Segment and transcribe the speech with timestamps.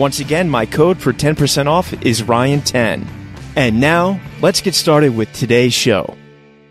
[0.00, 3.06] Once again, my code for 10% off is Ryan10.
[3.54, 6.16] And now, let's get started with today's show.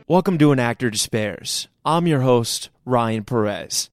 [0.07, 1.67] Welcome to An Actor Despairs.
[1.85, 3.91] I'm your host, Ryan Perez.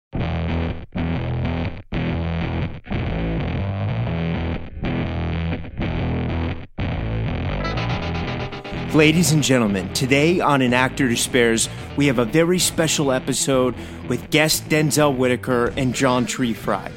[8.94, 13.74] Ladies and gentlemen, today on An Actor Despairs, we have a very special episode
[14.08, 16.90] with guest Denzel Whitaker and John Treefry.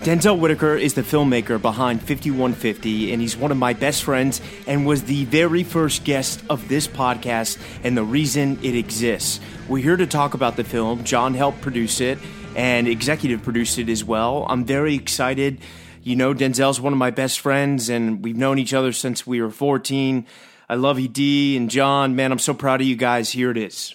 [0.00, 4.86] Denzel Whitaker is the filmmaker behind 5150, and he's one of my best friends and
[4.86, 9.40] was the very first guest of this podcast and the reason it exists.
[9.68, 11.02] We're here to talk about the film.
[11.02, 12.18] John helped produce it
[12.54, 14.46] and executive produced it as well.
[14.48, 15.60] I'm very excited.
[16.02, 19.42] You know, Denzel's one of my best friends, and we've known each other since we
[19.42, 20.24] were 14.
[20.68, 22.14] I love you, D and John.
[22.14, 23.30] Man, I'm so proud of you guys.
[23.30, 23.94] Here it is.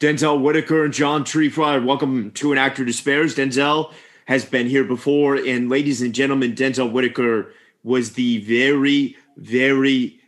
[0.00, 3.34] Denzel Whitaker and John Treefry, welcome to An Actor Despairs.
[3.34, 3.92] Denzel
[4.28, 5.36] has been here before.
[5.36, 7.50] And ladies and gentlemen, Denzel Whitaker
[7.82, 10.20] was the very, very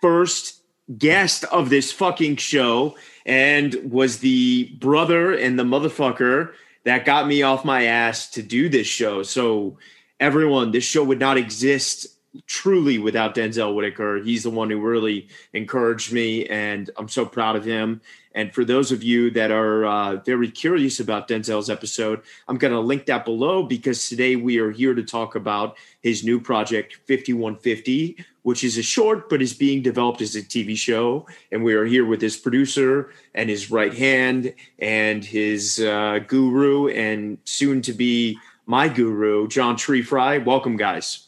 [0.00, 0.62] first
[0.96, 2.96] guest of this fucking show
[3.26, 6.52] and was the brother and the motherfucker
[6.84, 9.24] that got me off my ass to do this show.
[9.24, 9.76] So,
[10.20, 12.06] everyone, this show would not exist
[12.46, 14.18] truly without Denzel Whitaker.
[14.22, 18.02] He's the one who really encouraged me, and I'm so proud of him.
[18.38, 22.72] And for those of you that are uh, very curious about Denzel's episode, I'm going
[22.72, 27.00] to link that below because today we are here to talk about his new project,
[27.08, 31.26] 5150, which is a short but is being developed as a TV show.
[31.50, 36.86] And we are here with his producer and his right hand and his uh, guru
[36.90, 40.38] and soon to be my guru, John Tree Fry.
[40.38, 41.26] Welcome, guys.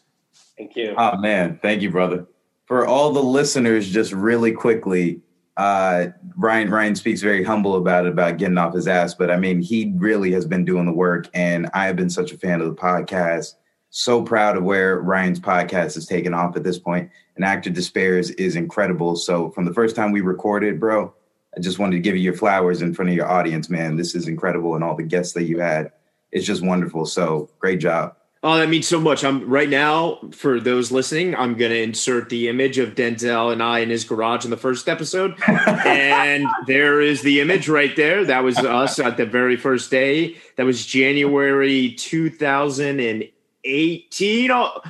[0.56, 0.94] Thank you.
[0.96, 2.28] Oh man, thank you, brother.
[2.66, 5.22] For all the listeners, just really quickly,
[5.60, 9.36] uh, Ryan Ryan speaks very humble about it, about getting off his ass, but I
[9.36, 12.62] mean, he really has been doing the work, and I have been such a fan
[12.62, 13.56] of the podcast.
[13.90, 17.10] So proud of where Ryan's podcast has taken off at this point.
[17.36, 19.16] An actor despairs is incredible.
[19.16, 21.12] So from the first time we recorded, bro,
[21.54, 23.96] I just wanted to give you your flowers in front of your audience, man.
[23.96, 25.92] This is incredible, and all the guests that you had.
[26.32, 27.04] It's just wonderful.
[27.04, 28.16] So great job.
[28.42, 29.22] Oh, that means so much.
[29.22, 31.36] I'm right now for those listening.
[31.36, 34.56] I'm going to insert the image of Denzel and I in his garage in the
[34.56, 38.24] first episode, and there is the image right there.
[38.24, 40.38] That was us at the very first day.
[40.56, 44.50] That was January 2018.
[44.50, 44.80] Oh,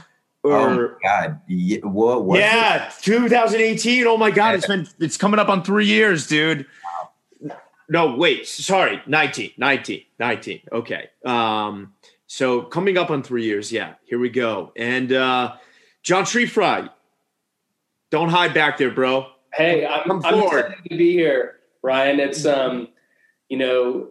[0.44, 2.25] or, oh God, yeah, what?
[2.25, 4.06] what yeah, 2018.
[4.06, 6.66] Oh my God, it's been it's coming up on three years, dude.
[7.89, 10.60] No, wait, sorry, 19, 19, 19.
[10.71, 11.10] Okay.
[11.25, 11.94] Um,
[12.30, 14.70] so coming up on three years, yeah, here we go.
[14.76, 15.56] And uh,
[16.04, 16.88] John Treefry,
[18.12, 19.26] don't hide back there, bro.
[19.52, 22.20] Hey, I'm, I'm excited to be here, Ryan.
[22.20, 22.86] It's um,
[23.48, 24.10] you know,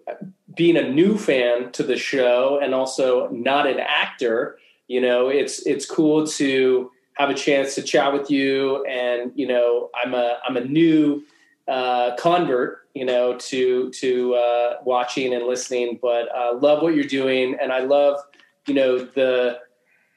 [0.54, 4.58] being a new fan to the show and also not an actor.
[4.90, 8.84] You know, it's it's cool to have a chance to chat with you.
[8.84, 11.24] And you know, I'm a I'm a new
[11.70, 15.98] uh, convert, you know, to to uh, watching and listening.
[16.02, 18.20] But uh, love what you're doing, and I love,
[18.68, 19.60] you know, the,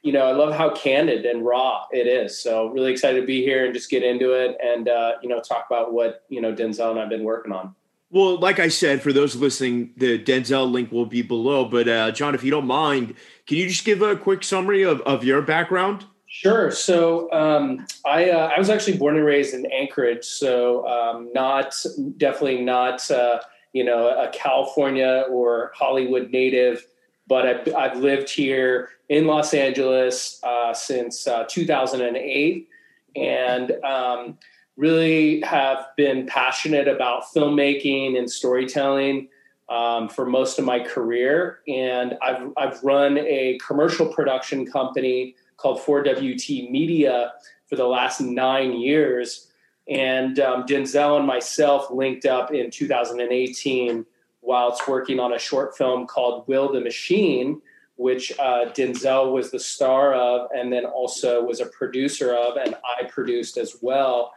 [0.03, 2.37] you know, I love how candid and raw it is.
[2.43, 5.39] So really excited to be here and just get into it, and uh, you know,
[5.41, 7.77] talk about what you know Denzel and I've been working on.
[8.11, 11.65] Well, like I said, for those listening, the Denzel link will be below.
[11.65, 13.15] But uh, John, if you don't mind,
[13.47, 16.05] can you just give a quick summary of, of your background?
[16.35, 16.71] Sure.
[16.71, 21.77] So um, I uh, I was actually born and raised in Anchorage, so um, not
[22.17, 23.41] definitely not uh,
[23.75, 26.87] you know a California or Hollywood native,
[27.27, 32.67] but I've, I've lived here in Los Angeles uh, since uh, 2008,
[33.15, 34.39] and um,
[34.79, 39.29] really have been passionate about filmmaking and storytelling
[39.69, 41.59] um, for most of my career.
[41.69, 47.33] And I've, I've run a commercial production company called 4WT Media
[47.67, 49.49] for the last nine years.
[49.89, 54.05] And um, Denzel and myself linked up in 2018
[54.43, 57.63] whilst working on a short film called Will the Machine,
[57.97, 62.75] which uh, Denzel was the star of and then also was a producer of, and
[62.99, 64.33] I produced as well.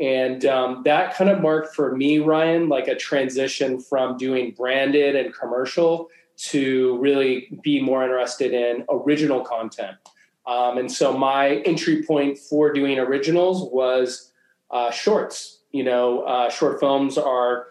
[0.00, 5.14] And um, that kind of marked for me, Ryan, like a transition from doing branded
[5.14, 9.96] and commercial to really be more interested in original content.
[10.46, 14.32] Um, and so my entry point for doing originals was
[14.70, 15.60] uh, shorts.
[15.72, 17.68] You know, uh, short films are,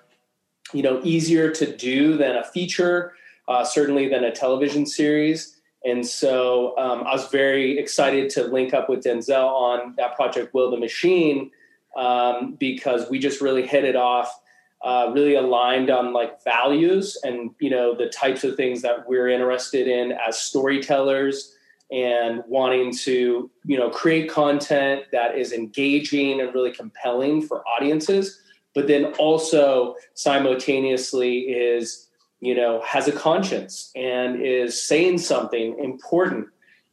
[0.74, 3.14] you know, easier to do than a feature,
[3.48, 5.60] uh, certainly than a television series.
[5.86, 10.54] And so um, I was very excited to link up with Denzel on that project,
[10.54, 11.52] Will the Machine,
[11.96, 14.42] um, because we just really hit it off.
[14.82, 19.28] Uh, really aligned on like values and you know the types of things that we're
[19.28, 21.54] interested in as storytellers
[21.92, 28.40] and wanting to you know create content that is engaging and really compelling for audiences
[28.76, 32.08] but then also simultaneously is
[32.40, 36.48] you know has a conscience and is saying something important.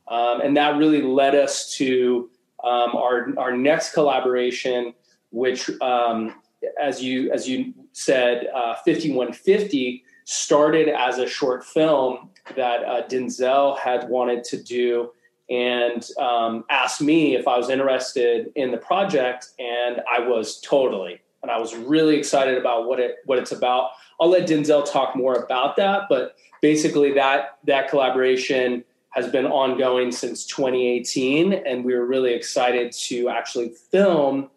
[0.08, 2.30] Um, and that really led us to
[2.64, 4.94] um, our our next collaboration,
[5.30, 6.34] which um,
[6.80, 13.78] as you as you said, uh, 5150 started as a short film that uh, Denzel
[13.78, 15.12] had wanted to do
[15.48, 21.20] and um, asked me if I was interested in the project, and I was totally.
[21.42, 23.90] And I was really excited about what it what it's about.
[24.20, 30.10] I'll let Denzel talk more about that, but basically that that collaboration has been ongoing
[30.10, 34.50] since 2018, and we were really excited to actually film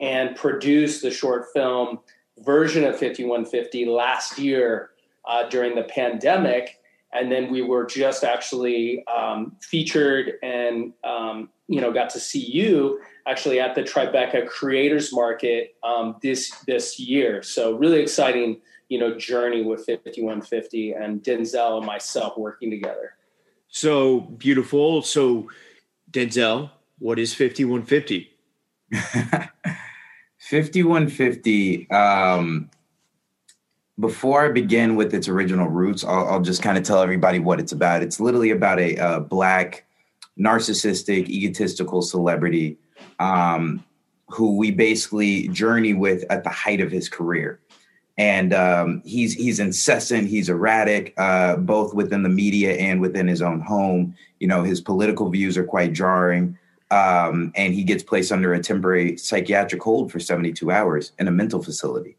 [0.00, 2.00] and produce the short film
[2.38, 4.90] version of 5150 last year
[5.28, 6.78] uh, during the pandemic.
[7.14, 12.44] And then we were just actually um, featured and um, you know got to see
[12.44, 17.42] you actually at the Tribeca Creators Market um, this this year.
[17.42, 23.14] So really exciting you know journey with 5150 and Denzel and myself working together.
[23.72, 25.00] So beautiful.
[25.00, 25.48] So,
[26.10, 28.30] Denzel, what is 5150?
[30.38, 31.88] 5150.
[31.90, 32.70] Um,
[33.98, 37.60] before I begin with its original roots, I'll, I'll just kind of tell everybody what
[37.60, 38.02] it's about.
[38.02, 39.84] It's literally about a, a black,
[40.38, 42.78] narcissistic, egotistical celebrity
[43.18, 43.84] um,
[44.28, 47.60] who we basically journey with at the height of his career
[48.18, 50.28] and um, he's he's incessant.
[50.28, 54.14] He's erratic, uh, both within the media and within his own home.
[54.38, 56.58] You know, his political views are quite jarring,
[56.90, 61.30] um, and he gets placed under a temporary psychiatric hold for 72 hours in a
[61.30, 62.16] mental facility.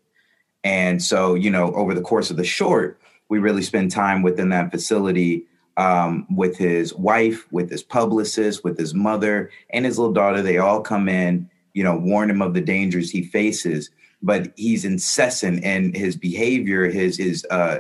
[0.64, 3.00] And so, you know, over the course of the short,
[3.30, 5.46] we really spend time within that facility
[5.76, 10.42] um, with his wife, with his publicist, with his mother, and his little daughter.
[10.42, 13.90] They all come in, you know, warn him of the dangers he faces
[14.24, 16.90] but he's incessant in his behavior.
[16.90, 17.80] His his uh,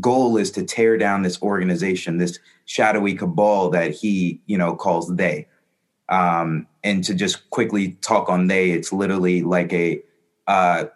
[0.00, 5.14] goal is to tear down this organization, this shadowy cabal that he you know calls
[5.14, 5.46] they.
[6.08, 10.02] Um, and to just quickly talk on they, it's literally like a
[10.46, 10.86] uh,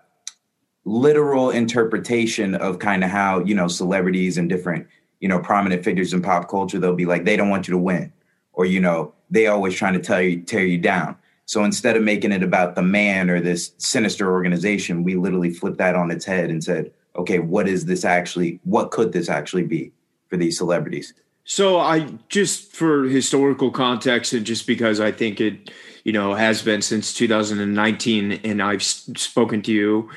[0.87, 4.87] literal interpretation of kind of how you know celebrities and different
[5.21, 6.78] you know prominent figures in pop culture.
[6.78, 8.12] They'll be like they don't want you to win,
[8.52, 11.16] or you know they always trying to tell you tear you down.
[11.45, 15.78] So instead of making it about the man or this sinister organization, we literally flipped
[15.78, 18.61] that on its head and said, okay, what is this actually?
[18.64, 19.93] What could this actually be
[20.28, 21.14] for these celebrities?
[21.45, 25.71] So I just for historical context and just because I think it,
[26.02, 30.11] you know, has been since 2019 and I've spoken to you,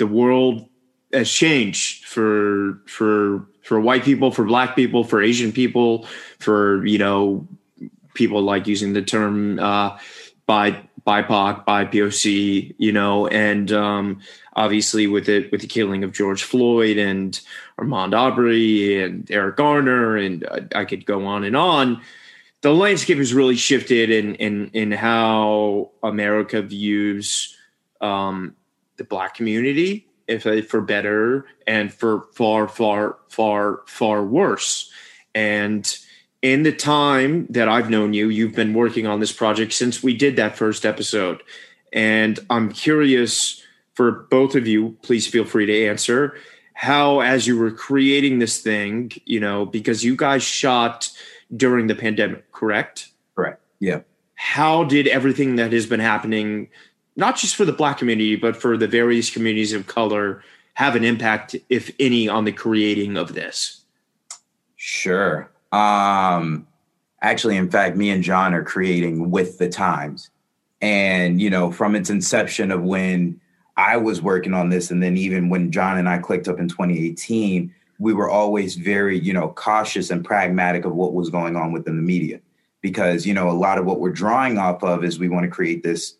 [0.00, 0.66] the world
[1.12, 6.06] has changed for for for white people, for black people, for Asian people,
[6.40, 7.46] for you know,
[8.14, 9.96] people like using the term uh,
[10.46, 14.20] by BIPOC, by POC, you know, and um,
[14.54, 17.38] obviously with it with the killing of George Floyd and
[17.78, 22.00] Ahmaud Arbery and Eric Garner, and I, I could go on and on.
[22.62, 27.54] The landscape has really shifted in in in how America views
[28.00, 28.56] um,
[29.00, 34.92] the black community, if for better and for far, far, far, far worse.
[35.34, 35.92] And
[36.40, 40.14] in the time that I've known you, you've been working on this project since we
[40.14, 41.42] did that first episode.
[41.92, 43.64] And I'm curious
[43.94, 46.36] for both of you, please feel free to answer.
[46.80, 51.10] how, as you were creating this thing, you know, because you guys shot
[51.54, 53.08] during the pandemic, correct?
[53.36, 53.60] Correct.
[53.80, 54.00] Yeah.
[54.34, 56.70] How did everything that has been happening,
[57.16, 60.42] not just for the Black community, but for the various communities of color,
[60.74, 63.82] have an impact, if any, on the creating of this?
[64.76, 65.50] Sure.
[65.72, 66.66] Um,
[67.20, 70.30] actually, in fact, me and John are creating with the times.
[70.80, 73.40] And, you know, from its inception of when
[73.76, 76.68] I was working on this, and then even when John and I clicked up in
[76.68, 81.72] 2018, we were always very, you know, cautious and pragmatic of what was going on
[81.72, 82.40] within the media.
[82.80, 85.50] Because, you know, a lot of what we're drawing off of is we want to
[85.50, 86.16] create this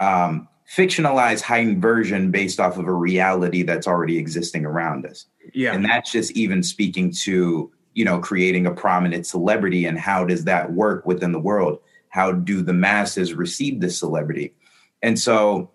[0.00, 5.26] um, fictionalized heightened version based off of a reality that's already existing around us.
[5.52, 5.72] Yeah.
[5.72, 10.44] And that's just even speaking to, you know, creating a prominent celebrity and how does
[10.44, 11.78] that work within the world?
[12.08, 14.54] How do the masses receive this celebrity?
[15.02, 15.70] And so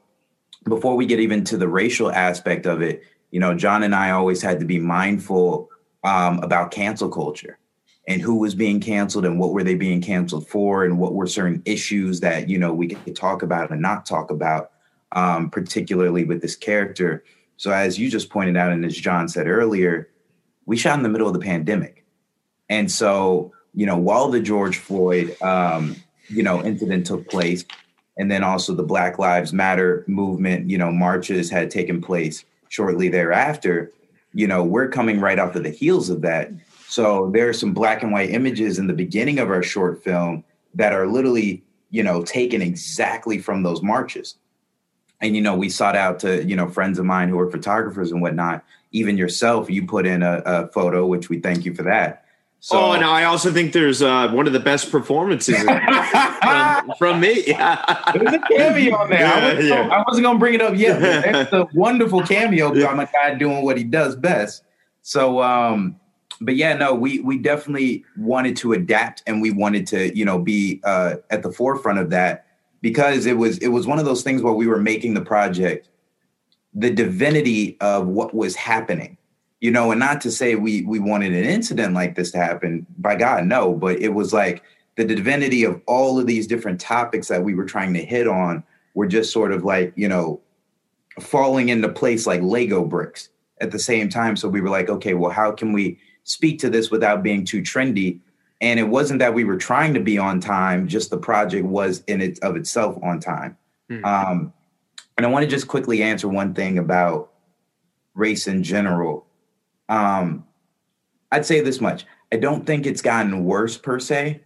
[0.63, 4.11] before we get even to the racial aspect of it, you know, John and I
[4.11, 5.69] always had to be mindful
[6.03, 7.59] um, about cancel culture
[8.07, 11.27] and who was being canceled and what were they being canceled for and what were
[11.27, 14.71] certain issues that, you know, we could talk about and not talk about,
[15.13, 17.23] um, particularly with this character.
[17.57, 20.09] So as you just pointed out, and as John said earlier,
[20.65, 22.05] we shot in the middle of the pandemic.
[22.69, 25.95] And so, you know, while the George Floyd, um,
[26.27, 27.65] you know, incident took place,
[28.17, 33.09] and then also the Black Lives Matter movement, you know, marches had taken place shortly
[33.09, 33.91] thereafter.
[34.33, 36.51] You know, we're coming right off of the heels of that.
[36.95, 40.43] So there are some black and white images in the beginning of our short film
[40.75, 44.35] that are literally, you know, taken exactly from those marches.
[45.19, 48.11] And you know, we sought out to, you know, friends of mine who are photographers
[48.11, 48.63] and whatnot.
[48.91, 52.25] Even yourself, you put in a, a photo, which we thank you for that
[52.65, 57.19] so, oh, and I also think there's uh, one of the best performances from, from,
[57.19, 57.43] me.
[57.43, 59.19] There's a cameo on there.
[59.19, 59.87] Yeah, I, wasn't, yeah.
[59.89, 60.99] I wasn't gonna bring it up yet.
[60.99, 64.63] It's a wonderful cameo from a guy doing what he does best.
[65.03, 65.99] So, um,
[66.41, 70.39] but yeah, no, we we definitely wanted to adapt, and we wanted to, you know,
[70.39, 72.45] be uh, at the forefront of that
[72.81, 75.89] because it was it was one of those things where we were making the project
[76.73, 79.17] the divinity of what was happening
[79.65, 82.85] you know, and not to say we we wanted an incident like this to happen,
[82.99, 84.61] by God, no, but it was like
[84.95, 88.63] the divinity of all of these different topics that we were trying to hit on
[88.93, 90.39] were just sort of like, you know,
[91.19, 94.35] falling into place like Lego bricks at the same time.
[94.35, 97.61] So we were like, okay, well, how can we speak to this without being too
[97.61, 98.19] trendy?
[98.61, 102.03] And it wasn't that we were trying to be on time, just the project was
[102.07, 103.57] in it of itself on time.
[103.89, 104.05] Mm-hmm.
[104.05, 104.53] Um,
[105.17, 107.31] and I want to just quickly answer one thing about
[108.13, 109.27] race in general.
[109.87, 110.45] Um,
[111.31, 112.05] I'd say this much.
[112.31, 114.41] I don't think it's gotten worse per se.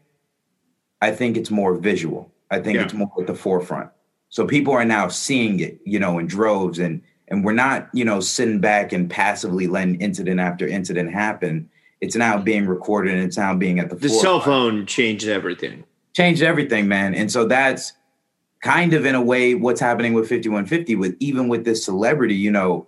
[1.02, 2.32] I think it's more visual.
[2.52, 2.84] I think yeah.
[2.84, 3.90] it's more at the forefront.
[4.30, 8.04] So people are now seeing it, you know, in droves and and we're not, you
[8.04, 11.70] know, sitting back and passively letting incident after incident happen.
[12.02, 12.44] It's now mm-hmm.
[12.44, 15.84] being recorded and it's now being at the The cell phone changed everything.
[16.14, 17.14] Changed everything, man.
[17.14, 17.94] And so that's
[18.62, 22.52] kind of in a way what's happening with 5150 with even with this celebrity, you
[22.52, 22.88] know,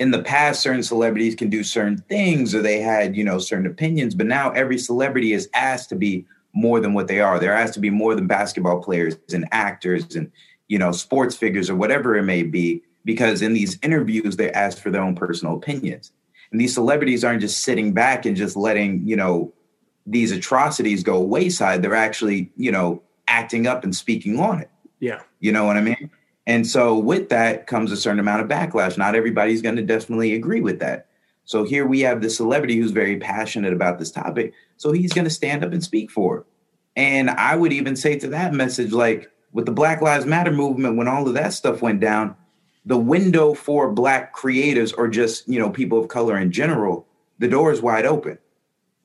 [0.00, 3.66] in the past certain celebrities can do certain things or they had you know certain
[3.66, 7.52] opinions but now every celebrity is asked to be more than what they are they're
[7.52, 10.32] asked to be more than basketball players and actors and
[10.68, 14.78] you know sports figures or whatever it may be because in these interviews they ask
[14.78, 16.12] for their own personal opinions
[16.52, 19.52] and these celebrities aren't just sitting back and just letting you know
[20.06, 25.20] these atrocities go wayside they're actually you know acting up and speaking on it yeah
[25.40, 26.10] you know what i mean
[26.50, 28.98] and so with that comes a certain amount of backlash.
[28.98, 31.06] Not everybody's going to definitely agree with that.
[31.44, 34.52] So here we have this celebrity who's very passionate about this topic.
[34.76, 36.46] So he's going to stand up and speak for it.
[36.96, 40.96] And I would even say to that message, like with the Black Lives Matter movement,
[40.96, 42.34] when all of that stuff went down,
[42.84, 47.06] the window for black creatives or just, you know, people of color in general,
[47.38, 48.38] the door is wide open.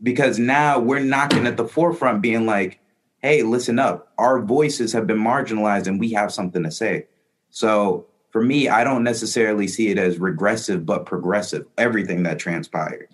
[0.04, 2.80] Because now we're knocking at the forefront being like,
[3.22, 4.12] hey, listen up.
[4.18, 7.08] Our voices have been marginalized and we have something to say.
[7.50, 13.08] So for me, I don't necessarily see it as regressive, but progressive, everything that transpired.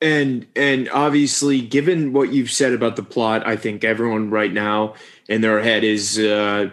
[0.00, 4.94] And and obviously, given what you've said about the plot, I think everyone right now
[5.28, 6.70] in their head is uh,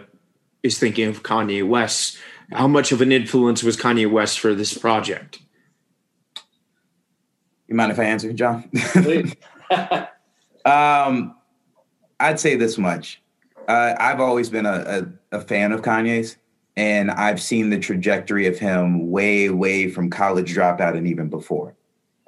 [0.62, 2.18] is thinking of Kanye West.
[2.52, 5.40] How much of an influence was Kanye West for this project?
[7.66, 8.70] You mind if I answer, John?
[10.64, 11.36] um,
[12.18, 13.22] I'd say this much.
[13.68, 16.38] Uh, I've always been a, a, a fan of Kanye's
[16.78, 21.74] and I've seen the trajectory of him way, way from college dropout and even before.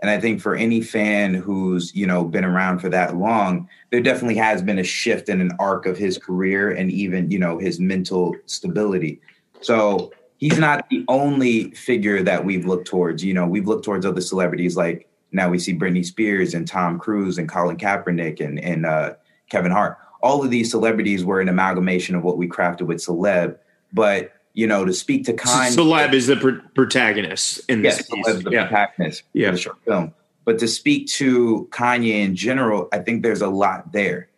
[0.03, 4.01] And I think for any fan who's, you know, been around for that long, there
[4.01, 7.59] definitely has been a shift in an arc of his career and even, you know,
[7.59, 9.21] his mental stability.
[9.61, 13.25] So he's not the only figure that we've looked towards.
[13.25, 16.99] You know, we've looked towards other celebrities like now we see Britney Spears and Tom
[16.99, 19.15] Cruise and Colin Kaepernick and and uh,
[19.49, 19.99] Kevin Hart.
[20.23, 23.57] All of these celebrities were an amalgamation of what we crafted with celeb.
[23.93, 28.43] But you know, to speak to Kanye, celeb is the pr- protagonist in yes, this.
[28.43, 28.67] The yeah.
[28.67, 29.53] protagonist yeah.
[29.53, 30.13] the short film.
[30.45, 34.29] But to speak to Kanye in general, I think there's a lot there.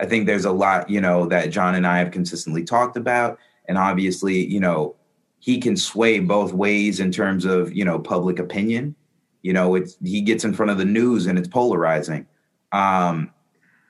[0.00, 3.38] I think there's a lot, you know, that John and I have consistently talked about.
[3.68, 4.96] And obviously, you know,
[5.38, 8.96] he can sway both ways in terms of, you know, public opinion.
[9.42, 12.26] You know, it's he gets in front of the news and it's polarizing.
[12.72, 13.30] Um,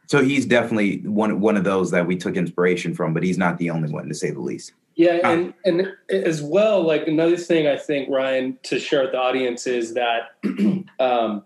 [0.07, 3.59] so he's definitely one one of those that we took inspiration from, but he's not
[3.59, 4.73] the only one to say the least.
[4.95, 9.19] Yeah, and and as well, like another thing I think Ryan to share with the
[9.19, 10.37] audience is that,
[10.99, 11.45] um,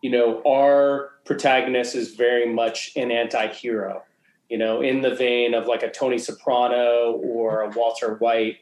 [0.00, 4.02] you know, our protagonist is very much an anti-hero
[4.48, 8.56] you know in the vein of like a tony soprano or a walter white.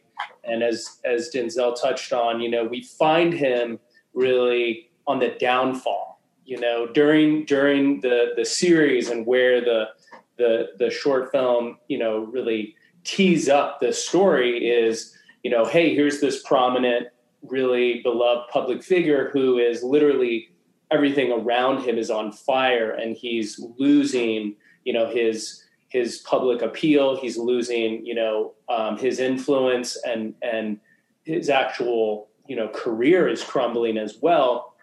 [0.44, 3.78] And as as denzel touched on you know we find him
[4.14, 9.88] really on the downfall you know during during the the series and where the
[10.38, 12.74] the the short film you know really
[13.04, 17.08] tease up the story is you know hey here's this prominent
[17.42, 20.48] really beloved public figure who is literally
[20.90, 27.16] everything around him is on fire and he's losing you know his his public appeal
[27.16, 30.78] he's losing you know um, his influence and and
[31.26, 34.74] his actual you know career is crumbling as well.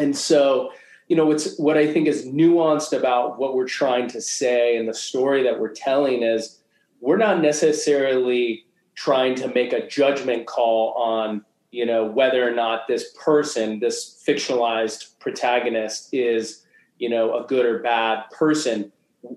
[0.00, 0.72] And so
[1.08, 4.88] you know what's what i think is nuanced about what we're trying to say and
[4.88, 6.60] the story that we're telling is
[7.00, 12.88] we're not necessarily trying to make a judgment call on you know whether or not
[12.88, 16.64] this person this fictionalized protagonist is
[16.98, 18.90] you know a good or bad person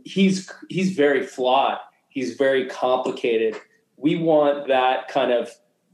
[0.03, 1.79] he's he's very flawed.
[2.09, 3.59] He's very complicated.
[3.97, 5.51] We want that kind of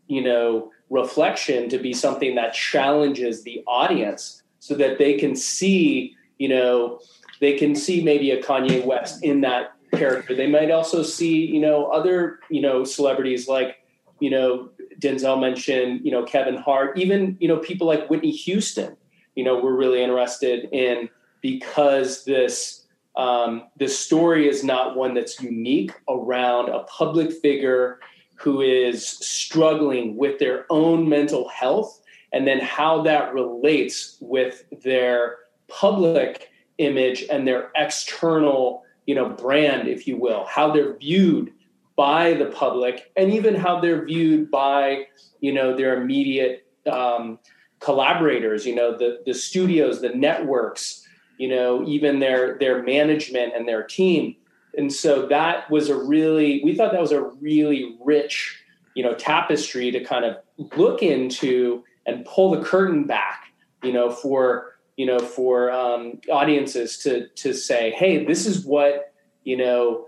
[0.08, 6.16] you know reflection to be something that challenges the audience so that they can see
[6.38, 7.00] you know
[7.40, 10.36] they can see maybe a Kanye West in that character.
[10.36, 13.78] They might also see you know other you know celebrities like
[14.20, 14.70] you know
[15.02, 18.96] Denzel mentioned, you know, Kevin Hart, even, you know, people like Whitney Houston,
[19.36, 21.10] you know, we're really interested in
[21.42, 22.81] because this
[23.16, 28.00] um, this story is not one that's unique around a public figure
[28.36, 32.02] who is struggling with their own mental health
[32.34, 39.88] and then how that relates with their public image and their external you know brand
[39.88, 41.52] if you will how they're viewed
[41.96, 45.06] by the public and even how they're viewed by
[45.40, 47.38] you know their immediate um,
[47.80, 51.01] collaborators you know the the studios the networks
[51.42, 54.36] you know even their their management and their team.
[54.78, 58.64] And so that was a really we thought that was a really rich
[58.96, 60.38] you know tapestry to kind of
[60.78, 63.46] look into and pull the curtain back
[63.82, 69.12] you know for you know for um, audiences to to say hey this is what
[69.44, 70.08] you know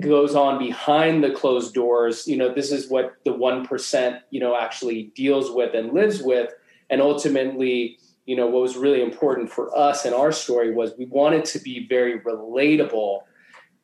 [0.00, 2.26] goes on behind the closed doors.
[2.26, 6.52] You know this is what the 1% you know actually deals with and lives with.
[6.90, 11.06] And ultimately you know what was really important for us in our story was we
[11.06, 13.20] wanted to be very relatable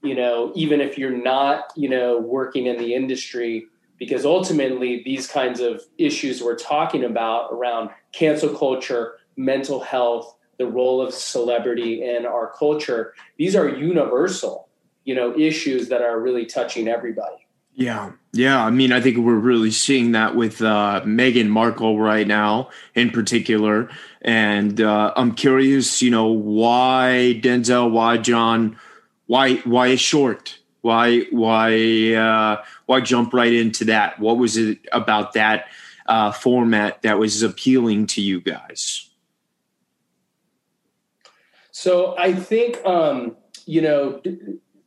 [0.02, 3.66] you know even if you're not you know working in the industry
[3.98, 10.66] because ultimately these kinds of issues we're talking about around cancel culture mental health the
[10.66, 14.68] role of celebrity in our culture these are universal
[15.04, 17.43] you know issues that are really touching everybody
[17.74, 18.12] yeah.
[18.32, 22.70] Yeah i mean i think we're really seeing that with uh, meghan markle right now
[22.94, 23.90] in particular.
[24.22, 28.76] And uh, i'm curious you know why denzel why john
[29.26, 30.58] why why short?
[30.82, 34.18] Why why uh, why jump right into that?
[34.18, 35.68] What was it about that
[36.06, 39.10] uh, format that was appealing to you guys?
[41.70, 44.20] So i think um, you know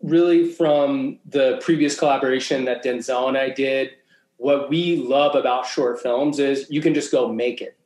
[0.08, 3.92] really from the previous collaboration that Denzel and I did,
[4.38, 7.78] what we love about short films is you can just go make it,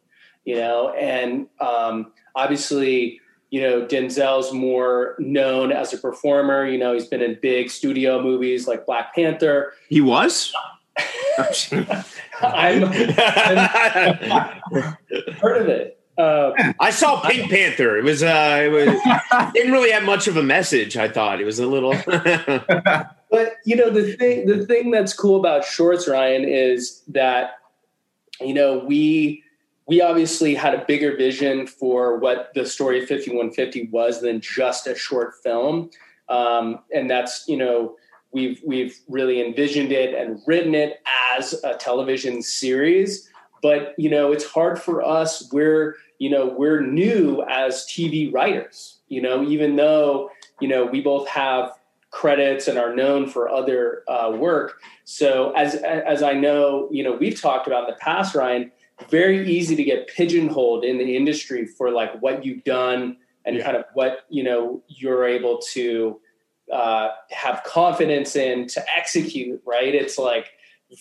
[0.46, 6.66] you know, and um, obviously, you know, Denzel's more known as a performer.
[6.66, 9.74] You know, he's been in big studio movies like Black Panther.
[9.90, 10.54] He was.
[12.42, 12.92] I'm, I'm
[15.40, 16.01] heard of it.
[16.22, 17.98] Uh, I saw Pink Panther.
[17.98, 20.96] It was uh, it was didn't really have much of a message.
[20.96, 21.96] I thought it was a little.
[22.06, 27.56] but you know the thing the thing that's cool about shorts, Ryan, is that
[28.40, 29.44] you know we
[29.88, 34.86] we obviously had a bigger vision for what the story of 5150 was than just
[34.86, 35.90] a short film,
[36.30, 37.96] um, and that's you know
[38.32, 41.02] we've we've really envisioned it and written it
[41.36, 43.28] as a television series.
[43.64, 45.52] But you know, it's hard for us.
[45.52, 49.00] We're you know we're new as TV writers.
[49.08, 50.30] You know, even though
[50.60, 51.72] you know we both have
[52.12, 54.82] credits and are known for other uh, work.
[55.04, 58.72] So as as I know, you know, we've talked about in the past, Ryan.
[59.10, 63.64] Very easy to get pigeonholed in the industry for like what you've done and yeah.
[63.64, 66.22] kind of what you know you're able to
[66.72, 69.60] uh, have confidence in to execute.
[69.66, 69.96] Right?
[69.96, 70.52] It's like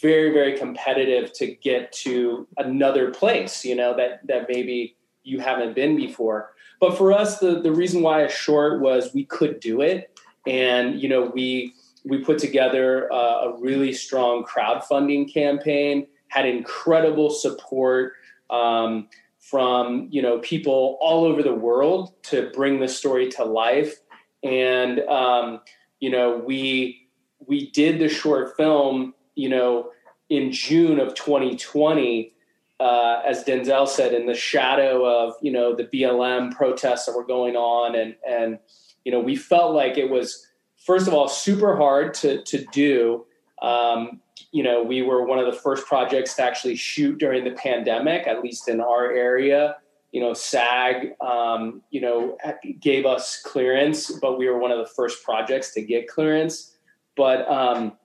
[0.00, 3.66] very very competitive to get to another place.
[3.66, 6.52] You know that that maybe you haven't been before.
[6.80, 10.11] But for us, the the reason why a short was we could do it
[10.46, 17.30] and you know we we put together a, a really strong crowdfunding campaign had incredible
[17.30, 18.14] support
[18.48, 23.96] um, from you know people all over the world to bring the story to life
[24.42, 25.61] and um,
[26.00, 27.09] you know we
[27.46, 29.90] we did the short film you know
[30.28, 32.33] in june of 2020
[32.80, 37.24] uh, as denzel said in the shadow of you know the blm protests that were
[37.24, 38.58] going on and and
[39.04, 43.26] you know, we felt like it was first of all super hard to to do.
[43.62, 44.20] Um,
[44.52, 48.26] you know, we were one of the first projects to actually shoot during the pandemic,
[48.26, 49.76] at least in our area.
[50.12, 52.36] You know, SAG, um, you know,
[52.80, 56.74] gave us clearance, but we were one of the first projects to get clearance.
[57.16, 57.96] But um,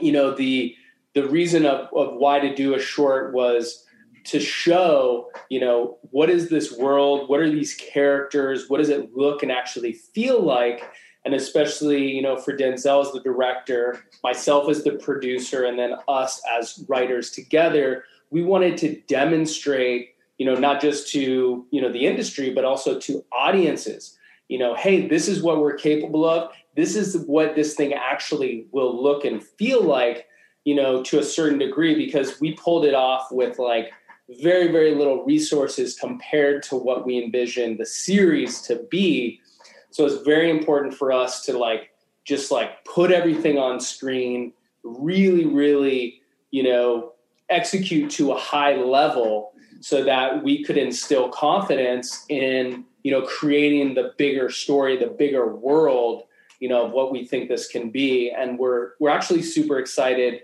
[0.00, 0.74] you know, the
[1.14, 3.84] the reason of, of why to do a short was
[4.30, 7.28] to show, you know, what is this world?
[7.28, 8.68] What are these characters?
[8.68, 10.90] What does it look and actually feel like?
[11.24, 15.94] And especially, you know, for Denzel as the director, myself as the producer, and then
[16.08, 21.92] us as writers together, we wanted to demonstrate, you know, not just to, you know,
[21.92, 24.16] the industry, but also to audiences,
[24.48, 26.50] you know, hey, this is what we're capable of.
[26.76, 30.26] This is what this thing actually will look and feel like,
[30.64, 33.90] you know, to a certain degree, because we pulled it off with like
[34.42, 39.40] very, very little resources compared to what we envision the series to be.
[39.90, 41.90] So it's very important for us to like
[42.24, 44.52] just like put everything on screen,
[44.84, 47.12] really, really, you know,
[47.48, 53.94] execute to a high level so that we could instill confidence in, you know, creating
[53.94, 56.24] the bigger story, the bigger world,
[56.60, 58.30] you know, of what we think this can be.
[58.30, 60.42] And we're we're actually super excited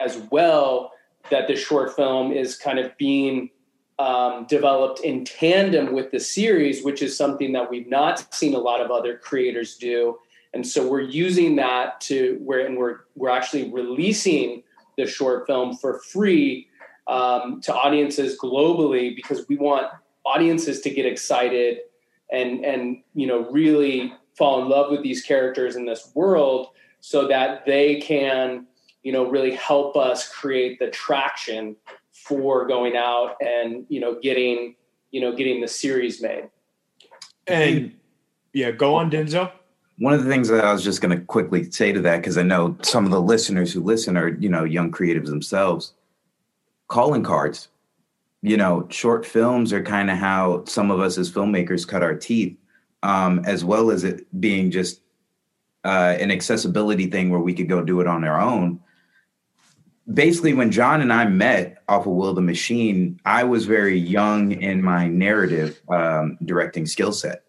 [0.00, 0.92] as well
[1.30, 3.50] that the short film is kind of being
[3.98, 8.58] um, developed in tandem with the series, which is something that we've not seen a
[8.58, 10.18] lot of other creators do.
[10.54, 14.62] And so we're using that to where, and we're we're actually releasing
[14.96, 16.68] the short film for free
[17.06, 19.86] um, to audiences globally because we want
[20.24, 21.78] audiences to get excited
[22.32, 26.68] and and you know really fall in love with these characters in this world
[27.00, 28.66] so that they can
[29.02, 31.76] you know, really help us create the traction
[32.12, 34.74] for going out and, you know, getting,
[35.10, 36.48] you know, getting the series made.
[37.46, 37.92] And
[38.52, 39.50] yeah, go on, Denzel.
[39.98, 42.38] One of the things that I was just going to quickly say to that, because
[42.38, 45.92] I know some of the listeners who listen are, you know, young creatives themselves,
[46.88, 47.68] calling cards,
[48.42, 52.14] you know, short films are kind of how some of us as filmmakers cut our
[52.14, 52.56] teeth,
[53.02, 55.00] um, as well as it being just
[55.84, 58.80] uh, an accessibility thing where we could go do it on our own
[60.12, 64.52] basically when John and I met off of Will the Machine, I was very young
[64.52, 67.44] in my narrative um, directing skill set.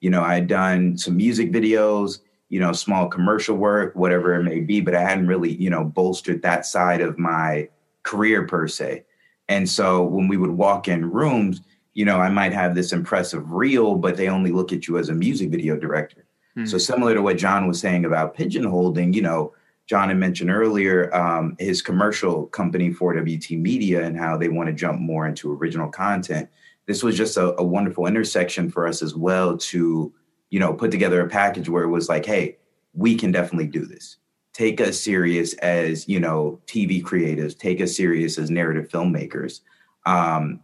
[0.00, 4.42] You know, I had done some music videos, you know, small commercial work, whatever it
[4.42, 7.68] may be, but I hadn't really, you know, bolstered that side of my
[8.02, 9.04] career per se.
[9.48, 11.62] And so when we would walk in rooms,
[11.94, 15.08] you know, I might have this impressive reel, but they only look at you as
[15.08, 16.24] a music video director.
[16.56, 16.66] Mm-hmm.
[16.66, 19.52] So similar to what John was saying about pigeonholing, you know,
[19.86, 24.72] John had mentioned earlier um, his commercial company 4WT Media and how they want to
[24.72, 26.48] jump more into original content.
[26.86, 30.12] This was just a, a wonderful intersection for us as well to,
[30.50, 32.58] you know, put together a package where it was like, hey,
[32.94, 34.16] we can definitely do this.
[34.52, 39.60] Take us serious as, you know, TV creatives, take us serious as narrative filmmakers.
[40.04, 40.60] Um,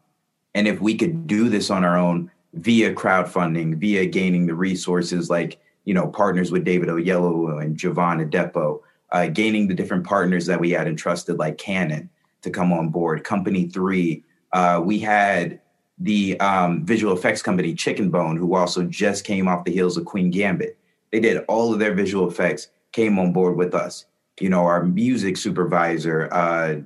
[0.55, 5.31] and if we could do this on our own via crowdfunding, via gaining the resources
[5.31, 8.81] like, you know, partners with David Oyelowo and Jovan Adepo,
[9.13, 12.09] uh, gaining the different partners that we had entrusted, like Canon,
[12.43, 13.25] to come on board.
[13.25, 15.61] Company three, uh, we had
[15.99, 20.05] the um, visual effects company Chicken Bone, who also just came off the heels of
[20.05, 20.79] Queen Gambit.
[21.11, 24.05] They did all of their visual effects, came on board with us.
[24.41, 26.77] You know, our music supervisor, uh,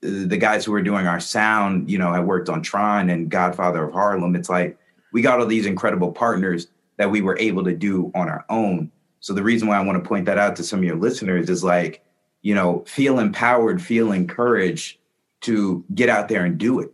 [0.00, 3.84] the guys who were doing our sound, you know, had worked on Tron and Godfather
[3.84, 4.36] of Harlem.
[4.36, 4.78] It's like
[5.12, 8.92] we got all these incredible partners that we were able to do on our own
[9.24, 11.48] So the reason why I want to point that out to some of your listeners
[11.48, 12.04] is like,
[12.42, 14.98] you know, feel empowered, feel encouraged
[15.40, 16.92] to get out there and do it.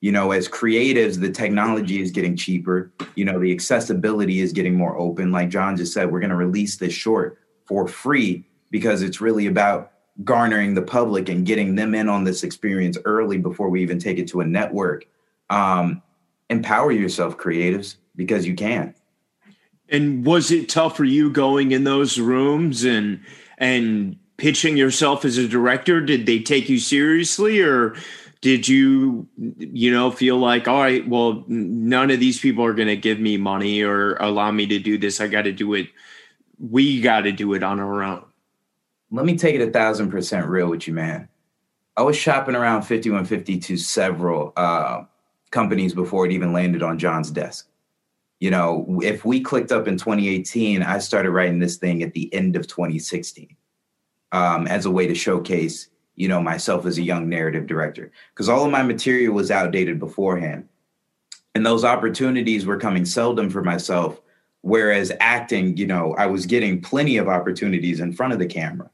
[0.00, 2.92] You know, as creatives, the technology is getting cheaper.
[3.14, 5.30] You know, the accessibility is getting more open.
[5.30, 9.46] Like John just said, we're going to release this short for free because it's really
[9.46, 9.92] about
[10.24, 14.18] garnering the public and getting them in on this experience early before we even take
[14.18, 15.06] it to a network.
[15.48, 16.02] Um,
[16.50, 18.96] empower yourself, creatives, because you can.
[19.88, 23.20] And was it tough for you going in those rooms and
[23.56, 26.00] and pitching yourself as a director?
[26.00, 27.96] Did they take you seriously or
[28.40, 29.26] did you
[29.58, 33.18] you know feel like all right well none of these people are going to give
[33.18, 35.20] me money or allow me to do this.
[35.20, 35.88] I got to do it.
[36.58, 38.24] We got to do it on our own.
[39.10, 41.28] Let me take it a thousand percent real with you man.
[41.96, 45.02] I was shopping around 5150 to several uh,
[45.50, 47.68] companies before it even landed on john's desk
[48.40, 52.32] you know, if we clicked up in 2018, I started writing this thing at the
[52.32, 53.56] end of 2016
[54.32, 58.48] um, as a way to showcase, you know, myself as a young narrative director because
[58.48, 60.68] all of my material was outdated beforehand.
[61.54, 64.20] And those opportunities were coming seldom for myself.
[64.60, 68.90] Whereas acting, you know, I was getting plenty of opportunities in front of the camera.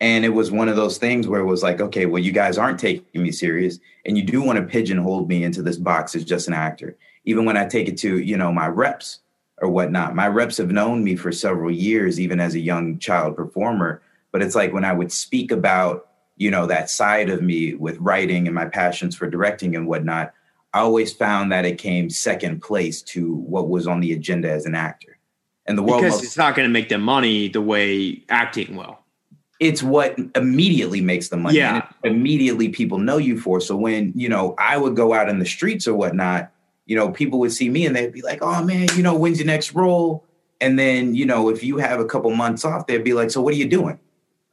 [0.00, 2.58] And it was one of those things where it was like, okay, well, you guys
[2.58, 3.78] aren't taking me serious.
[4.04, 7.44] And you do want to pigeonhole me into this box as just an actor even
[7.44, 9.18] when I take it to, you know, my reps
[9.58, 10.14] or whatnot.
[10.14, 14.00] My reps have known me for several years, even as a young child performer.
[14.32, 17.98] But it's like when I would speak about, you know, that side of me with
[17.98, 20.32] writing and my passions for directing and whatnot,
[20.72, 24.66] I always found that it came second place to what was on the agenda as
[24.66, 25.18] an actor.
[25.66, 28.98] And the world because it's not going to make them money the way acting will.
[29.58, 31.56] It's what immediately makes the money.
[31.56, 31.88] Yeah.
[32.04, 33.58] immediately people know you for.
[33.58, 36.52] So when, you know, I would go out in the streets or whatnot,
[36.86, 39.38] you know, people would see me and they'd be like, oh man, you know, when's
[39.38, 40.24] your next role?
[40.60, 43.42] And then, you know, if you have a couple months off, they'd be like, so
[43.42, 43.98] what are you doing?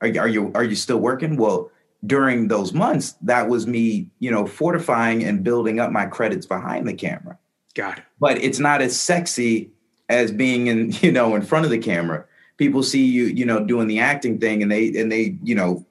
[0.01, 1.37] Are you, are you, are you still working?
[1.37, 1.71] Well,
[2.05, 6.87] during those months, that was me, you know, fortifying and building up my credits behind
[6.87, 7.37] the camera.
[7.75, 8.03] Got it.
[8.19, 9.71] But it's not as sexy
[10.09, 12.25] as being in, you know, in front of the camera.
[12.57, 15.85] People see you, you know, doing the acting thing and they, and they, you know,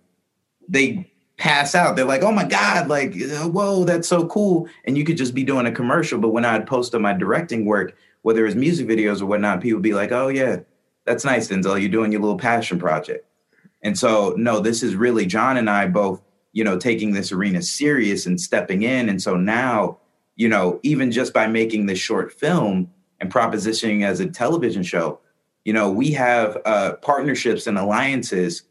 [0.69, 1.12] they
[1.43, 1.97] pass out.
[1.97, 4.69] They're like, oh my God, like, whoa, that's so cool.
[4.85, 6.21] And you could just be doing a commercial.
[6.21, 9.81] But when I'd post on my directing work, whether it's music videos or whatnot, people
[9.81, 10.61] be like, oh yeah,
[11.05, 11.81] that's nice, Denzel.
[11.81, 13.27] You're doing your little passion project.
[13.83, 17.61] And so, no, this is really John and I both, you know, taking this arena
[17.61, 19.09] serious and stepping in.
[19.09, 19.99] And so now,
[20.37, 25.19] you know, even just by making this short film and propositioning as a television show,
[25.65, 28.63] you know, we have uh, partnerships and alliances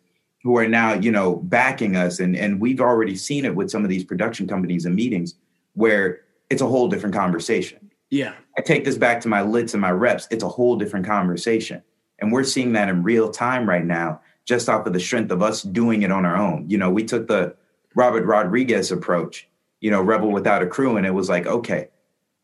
[0.44, 2.20] who are now you know backing us.
[2.20, 5.36] And and we've already seen it with some of these production companies and meetings
[5.74, 7.92] where it's a whole different conversation.
[8.10, 8.34] Yeah.
[8.58, 10.28] I take this back to my lits and my reps.
[10.32, 11.82] It's a whole different conversation.
[12.20, 15.42] And we're seeing that in real time right now just off of the strength of
[15.42, 16.70] us doing it on our own.
[16.70, 17.56] You know we took the
[17.94, 19.50] robert rodriguez approach
[19.82, 21.90] you know rebel without a crew and it was like okay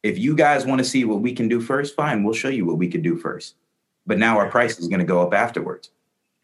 [0.03, 2.65] if you guys want to see what we can do first fine we'll show you
[2.65, 3.55] what we can do first.
[4.05, 5.89] But now our price is going to go up afterwards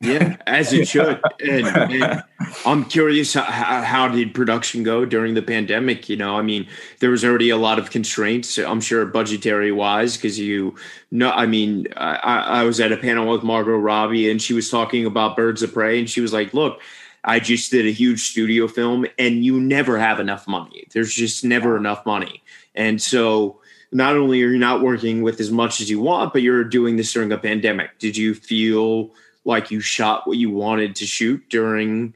[0.01, 1.21] yeah, as it should.
[1.39, 2.23] And, and
[2.65, 6.09] I'm curious how, how, did production go during the pandemic?
[6.09, 6.67] You know, I mean,
[6.99, 8.57] there was already a lot of constraints.
[8.57, 10.75] I'm sure budgetary wise, because you
[11.11, 14.69] know, I mean, I, I was at a panel with Margot Robbie, and she was
[14.69, 16.81] talking about Birds of Prey, and she was like, "Look."
[17.25, 20.87] I just did a huge studio film, and you never have enough money.
[20.91, 22.43] There's just never enough money.
[22.75, 23.61] And so,
[23.93, 26.97] not only are you not working with as much as you want, but you're doing
[26.97, 27.97] this during a pandemic.
[27.97, 29.11] Did you feel
[29.45, 32.13] like you shot what you wanted to shoot during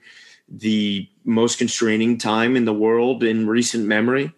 [0.50, 4.32] the most constraining time in the world in recent memory?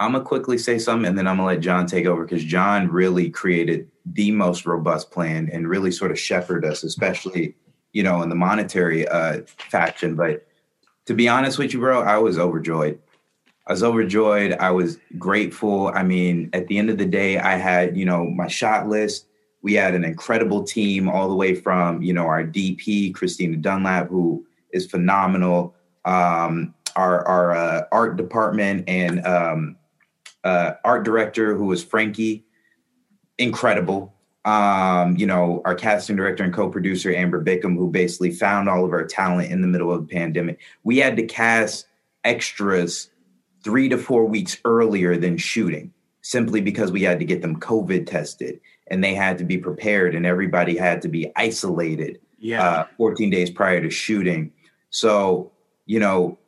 [0.00, 2.88] I'm gonna quickly say something and then I'm gonna let John take over because John
[2.88, 7.54] really created the most robust plan and really sort of shepherded us, especially
[7.92, 10.16] you know in the monetary uh, faction.
[10.16, 10.46] But
[11.04, 12.98] to be honest with you, bro, I was overjoyed.
[13.66, 14.52] I was overjoyed.
[14.54, 15.88] I was grateful.
[15.88, 19.26] I mean, at the end of the day, I had you know my shot list.
[19.62, 24.08] We had an incredible team all the way from, you know, our DP, Christina Dunlap,
[24.08, 29.76] who is phenomenal, um, our, our uh, art department and um,
[30.44, 32.44] uh, art director, who was Frankie,
[33.38, 34.14] incredible.
[34.46, 38.92] Um, you know, our casting director and co-producer, Amber Bickham, who basically found all of
[38.92, 40.60] our talent in the middle of the pandemic.
[40.82, 41.86] We had to cast
[42.24, 43.10] extras
[43.62, 45.92] three to four weeks earlier than shooting
[46.22, 50.14] simply because we had to get them COVID tested and they had to be prepared
[50.14, 52.66] and everybody had to be isolated yeah.
[52.66, 54.50] Uh, 14 days prior to shooting.
[54.88, 55.52] So,
[55.86, 56.38] you know,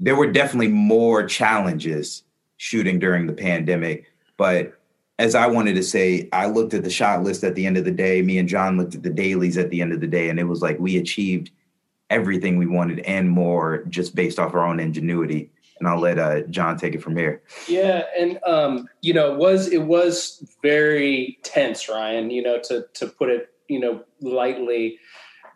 [0.00, 2.24] there were definitely more challenges
[2.56, 4.78] shooting during the pandemic, but
[5.18, 7.84] as I wanted to say, I looked at the shot list at the end of
[7.84, 8.22] the day.
[8.22, 10.44] Me and John looked at the dailies at the end of the day, and it
[10.44, 11.50] was like we achieved
[12.10, 15.51] everything we wanted and more just based off our own ingenuity.
[15.82, 17.42] And I'll let uh, John take it from here.
[17.66, 22.30] Yeah, and um, you know, it was it was very tense, Ryan.
[22.30, 25.00] You know, to to put it you know lightly,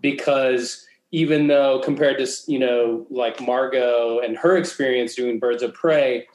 [0.03, 5.73] because even though compared to you know like Margot and her experience doing Birds of
[5.75, 6.27] Prey,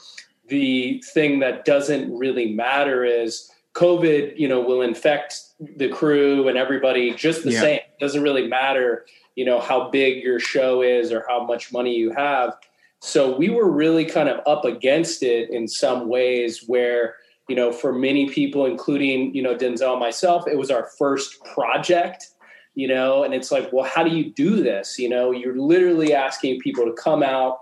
[0.47, 5.37] the thing that doesn't really matter is COVID, you know, will infect
[5.75, 7.59] the crew and everybody just the yeah.
[7.59, 7.75] same.
[7.79, 11.93] It doesn't really matter, you know, how big your show is or how much money
[11.93, 12.55] you have.
[13.01, 17.15] So we were really kind of up against it in some ways where,
[17.49, 21.43] you know, for many people, including, you know, Denzel and myself, it was our first
[21.43, 22.29] project,
[22.75, 24.97] you know, and it's like, well, how do you do this?
[24.97, 27.59] You know, you're literally asking people to come out,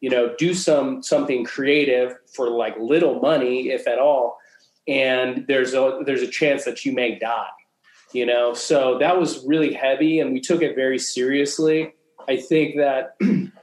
[0.00, 4.38] you know do some something creative for like little money if at all
[4.86, 7.48] and there's a there's a chance that you may die
[8.12, 11.92] you know so that was really heavy and we took it very seriously
[12.28, 13.16] i think that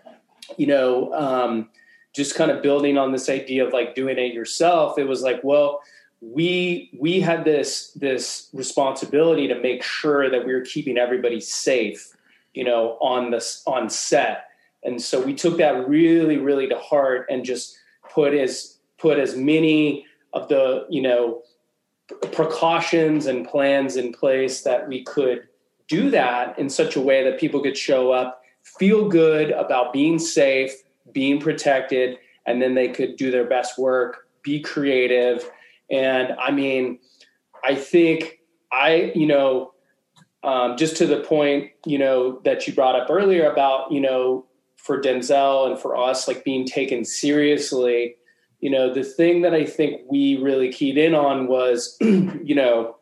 [0.58, 1.70] you know um,
[2.14, 5.44] just kind of building on this idea of like doing it yourself it was like
[5.44, 5.82] well
[6.22, 12.16] we we had this this responsibility to make sure that we were keeping everybody safe
[12.56, 14.46] you know on this on set.
[14.84, 17.78] And so we took that really, really to heart and just
[18.10, 21.42] put as put as many of the you know
[22.32, 25.48] precautions and plans in place that we could
[25.88, 28.42] do that in such a way that people could show up,
[28.78, 30.74] feel good about being safe,
[31.12, 35.50] being protected, and then they could do their best work, be creative.
[35.90, 37.00] And I mean,
[37.64, 38.40] I think
[38.72, 39.74] I, you know,
[40.44, 44.46] um, just to the point, you know, that you brought up earlier about, you know,
[44.76, 48.16] for Denzel and for us, like being taken seriously,
[48.60, 52.98] you know, the thing that I think we really keyed in on was, you know,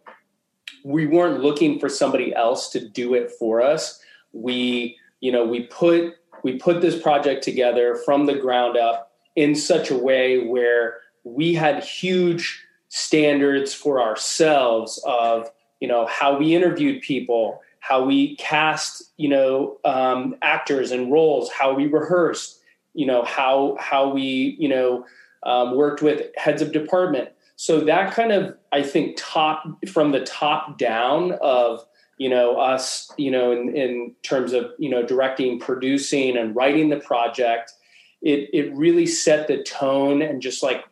[0.85, 4.01] we weren't looking for somebody else to do it for us.
[4.31, 9.55] We, you know, we put we put this project together from the ground up in
[9.55, 16.53] such a way where we had huge standards for ourselves of, you know, how we
[16.53, 22.59] interviewed people, how we cast, you know, um, actors and roles, how we rehearsed,
[22.93, 25.05] you know, how how we, you know,
[25.43, 27.29] um, worked with heads of department.
[27.55, 31.85] So that kind of, I think, top from the top down of
[32.17, 36.89] you know us, you know, in, in terms of you know directing, producing, and writing
[36.89, 37.73] the project.
[38.21, 40.85] It, it really set the tone and just like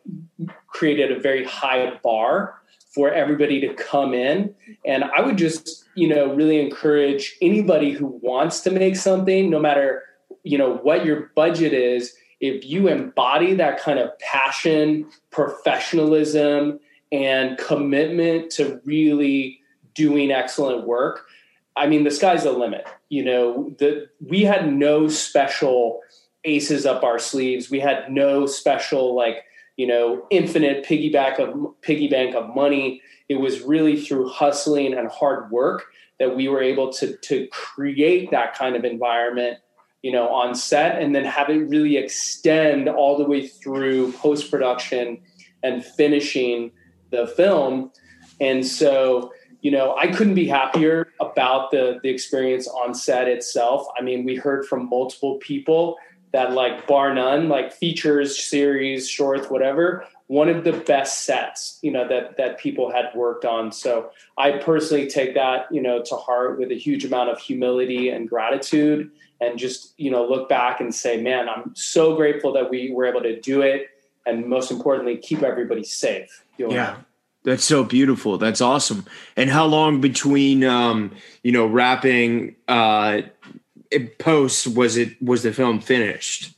[0.66, 4.54] created a very high bar for everybody to come in.
[4.84, 9.58] And I would just, you know, really encourage anybody who wants to make something, no
[9.58, 10.02] matter,
[10.42, 16.80] you know, what your budget is, if you embody that kind of passion, professionalism,
[17.12, 19.60] and commitment to really
[19.94, 21.26] doing excellent work,
[21.76, 22.86] I mean, the sky's the limit.
[23.08, 26.00] You know, the we had no special
[26.44, 27.70] aces up our sleeves.
[27.70, 29.44] We had no special like
[29.76, 33.00] you know, infinite piggyback of piggy bank of money.
[33.28, 35.84] It was really through hustling and hard work
[36.18, 39.58] that we were able to to create that kind of environment,
[40.02, 44.50] you know, on set and then have it really extend all the way through post
[44.50, 45.20] production
[45.62, 46.70] and finishing
[47.10, 47.90] the film.
[48.40, 53.86] And so, you know, I couldn't be happier about the the experience on set itself.
[53.98, 55.96] I mean, we heard from multiple people
[56.32, 61.92] that like bar none, like features, series, shorts, whatever, one of the best sets, you
[61.92, 63.70] know, that that people had worked on.
[63.70, 68.08] So I personally take that, you know, to heart with a huge amount of humility
[68.08, 72.68] and gratitude and just, you know, look back and say, man, I'm so grateful that
[72.68, 73.88] we were able to do it
[74.26, 76.44] and most importantly, keep everybody safe.
[76.56, 76.96] Yeah.
[77.44, 78.38] That's so beautiful.
[78.38, 79.04] That's awesome.
[79.36, 83.22] And how long between um, you know, wrapping uh
[84.18, 86.54] post was it was the film finished?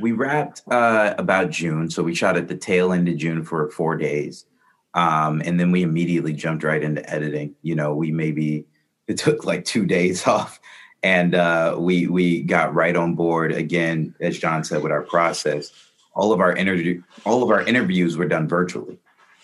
[0.00, 3.68] We wrapped uh, about June, so we shot at the tail end of June for
[3.70, 4.46] four days,
[4.94, 7.56] um, and then we immediately jumped right into editing.
[7.62, 8.64] You know, we maybe
[9.08, 10.60] it took like two days off,
[11.02, 15.70] and uh, we we got right on board again, as John said, with our process.
[16.14, 18.98] All of our interview all of our interviews were done virtually.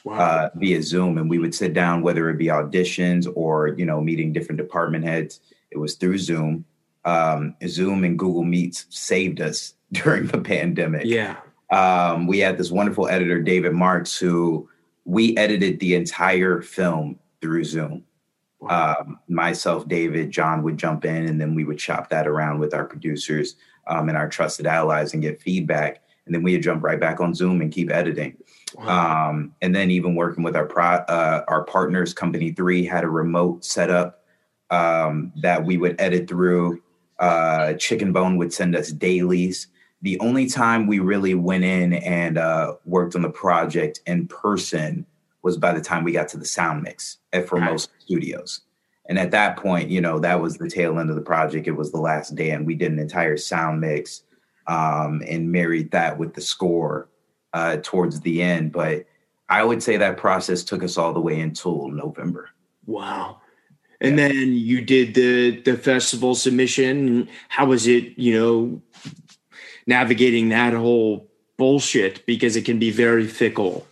[0.04, 0.18] Wow.
[0.18, 4.02] Uh, via Zoom, and we would sit down, whether it be auditions or you know
[4.02, 5.40] meeting different department heads,
[5.70, 6.66] it was through Zoom.
[7.06, 11.04] Um, Zoom and Google Meets saved us during the pandemic.
[11.06, 11.36] Yeah.
[11.70, 14.68] Um, we had this wonderful editor, David Marks, who
[15.04, 18.04] we edited the entire film through Zoom.
[18.60, 18.96] Wow.
[19.00, 22.74] Um, myself, David, John would jump in, and then we would chop that around with
[22.74, 26.02] our producers um, and our trusted allies and get feedback.
[26.26, 28.36] And then we had jump right back on Zoom and keep editing.
[28.74, 29.30] Wow.
[29.30, 33.08] Um, and then even working with our pro, uh, our partners, Company Three had a
[33.08, 34.24] remote setup
[34.70, 36.82] um, that we would edit through.
[37.18, 39.68] Uh, Chicken Bone would send us dailies.
[40.02, 45.06] The only time we really went in and uh, worked on the project in person
[45.42, 48.02] was by the time we got to the sound mix at Formosa right.
[48.02, 48.62] Studios.
[49.08, 51.68] And at that point, you know, that was the tail end of the project.
[51.68, 54.22] It was the last day, and we did an entire sound mix
[54.66, 57.08] um, and married that with the score
[57.52, 58.72] uh, towards the end.
[58.72, 59.06] But
[59.48, 62.50] I would say that process took us all the way until November.
[62.86, 63.40] Wow.
[64.00, 64.28] And yeah.
[64.28, 67.28] then you did the the festival submission.
[67.48, 68.82] How was it, you know,
[69.86, 73.86] navigating that whole bullshit because it can be very fickle?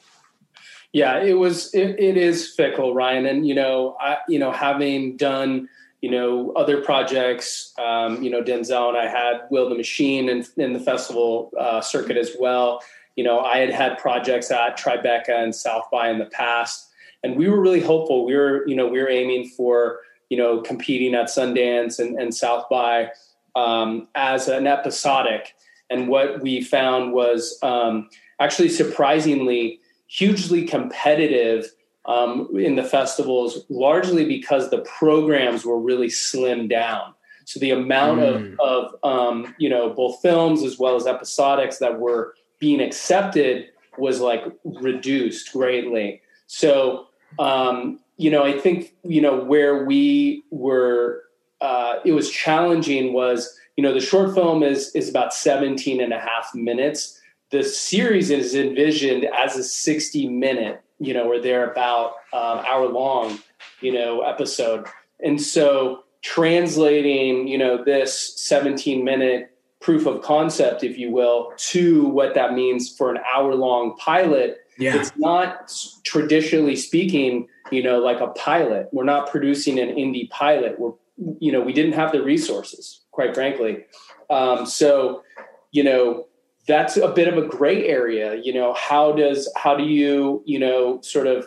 [0.93, 1.73] Yeah, it was.
[1.73, 5.69] It, it is fickle, Ryan, and you know, I, you know, having done
[6.03, 10.45] you know other projects, um, you know, Denzel and I had Will the Machine in,
[10.59, 12.83] in the festival uh, circuit as well.
[13.17, 16.91] You know, I had had projects at Tribeca and South by in the past,
[17.23, 18.27] and we were really hopeful.
[18.27, 22.35] We were, you know, we were aiming for you know competing at Sundance and, and
[22.35, 23.11] South by
[23.55, 25.55] um, as an episodic.
[25.89, 28.09] And what we found was um,
[28.41, 31.73] actually surprisingly hugely competitive
[32.07, 37.15] um, in the festivals, largely because the programs were really slimmed down.
[37.45, 38.57] So the amount mm.
[38.59, 43.69] of, of um, you know both films as well as episodics that were being accepted
[43.99, 46.23] was like reduced greatly.
[46.47, 51.25] So um, you know, I think you know where we were.
[51.61, 56.13] Uh, it was challenging was you know the short film is is about 17 and
[56.13, 57.21] a half minutes
[57.53, 63.39] the series is envisioned as a 60 minute, you know, or thereabout um, hour long,
[63.81, 64.87] you know, episode.
[65.25, 69.51] And so translating, you know, this 17 minute
[69.81, 74.59] proof of concept, if you will, to what that means for an hour long pilot,
[74.79, 74.97] yeah.
[74.97, 75.73] it's not
[76.05, 78.89] traditionally speaking, you know, like a pilot.
[78.93, 80.79] We're not producing an indie pilot.
[80.79, 80.93] We're,
[81.41, 83.85] you know, we didn't have the resources, quite frankly.
[84.31, 85.25] Um, so,
[85.73, 86.27] you know,
[86.67, 90.59] that's a bit of a gray area you know how does how do you you
[90.59, 91.47] know sort of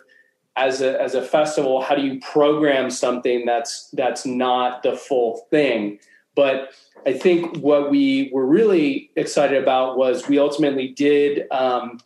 [0.57, 5.45] as a as a festival how do you program something that's that's not the full
[5.49, 5.99] thing?
[6.35, 6.71] But
[7.05, 11.99] i think what we were really excited about was we ultimately did um,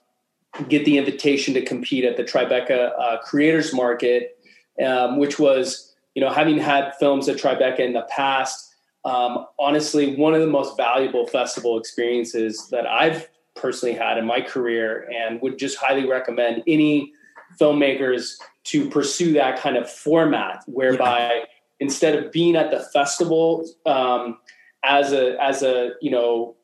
[0.68, 4.38] get the invitation to compete at the tribeca uh, creators market
[4.86, 8.69] um, which was you know having had films at tribeca in the past
[9.06, 14.42] um, honestly one of the most valuable festival experiences that I've personally had in my
[14.42, 17.14] career and would just highly recommend any
[17.60, 18.36] filmmakers
[18.66, 21.46] to pursue that kind of format whereby yeah.
[21.80, 24.38] instead of being at the festival um,
[24.84, 26.56] as a as a you know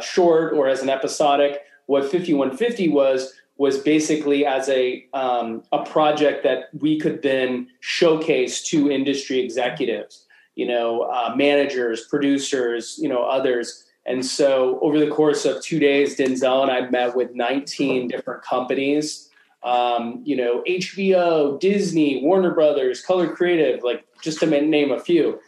[0.00, 6.42] short or as an episodic what 5150 was was basically as a um, a project
[6.42, 13.24] that we could then showcase to industry executives you know, uh, managers, producers, you know,
[13.24, 13.84] others.
[14.06, 18.42] And so over the course of two days, Denzel and I met with 19 different
[18.42, 19.30] companies,
[19.62, 25.40] um, you know, HBO, Disney, Warner Brothers, Color Creative, like just to name a few.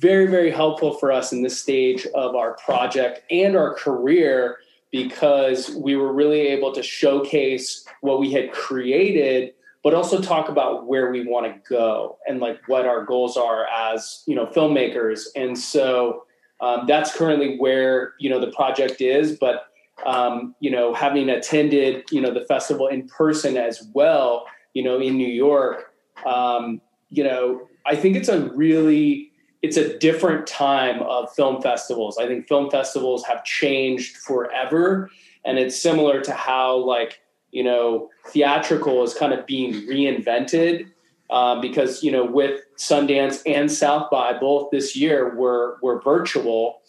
[0.00, 4.58] Very, very helpful for us in this stage of our project and our career
[4.90, 9.52] because we were really able to showcase what we had created
[9.82, 13.66] but also talk about where we want to go and like what our goals are
[13.66, 15.22] as you know filmmakers.
[15.34, 16.24] And so
[16.60, 19.66] um, that's currently where you know the project is but
[20.06, 24.98] um, you know having attended you know the festival in person as well you know
[24.98, 25.92] in new york
[26.26, 29.30] um, you know i think it's a really
[29.62, 32.16] it's a different time of film festivals.
[32.16, 35.10] I think film festivals have changed forever
[35.44, 37.20] and it's similar to how like
[37.52, 40.90] you know, theatrical is kind of being reinvented
[41.30, 46.80] um, because you know with Sundance and South by both this year were were virtual.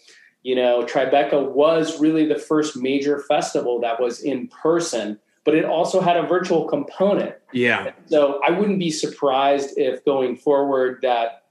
[0.43, 5.65] You know, Tribeca was really the first major festival that was in person, but it
[5.65, 7.35] also had a virtual component.
[7.53, 7.91] Yeah.
[8.07, 11.43] So I wouldn't be surprised if going forward that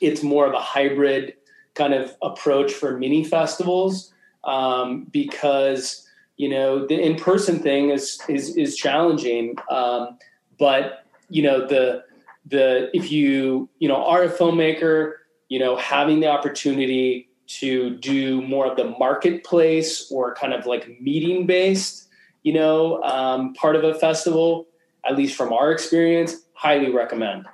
[0.00, 1.34] it's more of a hybrid
[1.74, 4.14] kind of approach for mini festivals
[4.44, 6.05] um, because
[6.36, 10.18] you know the in-person thing is is is challenging um,
[10.58, 12.02] but you know the
[12.46, 15.14] the if you you know are a filmmaker
[15.48, 21.00] you know having the opportunity to do more of the marketplace or kind of like
[21.00, 22.08] meeting based
[22.42, 24.66] you know um, part of a festival
[25.08, 27.46] at least from our experience highly recommend.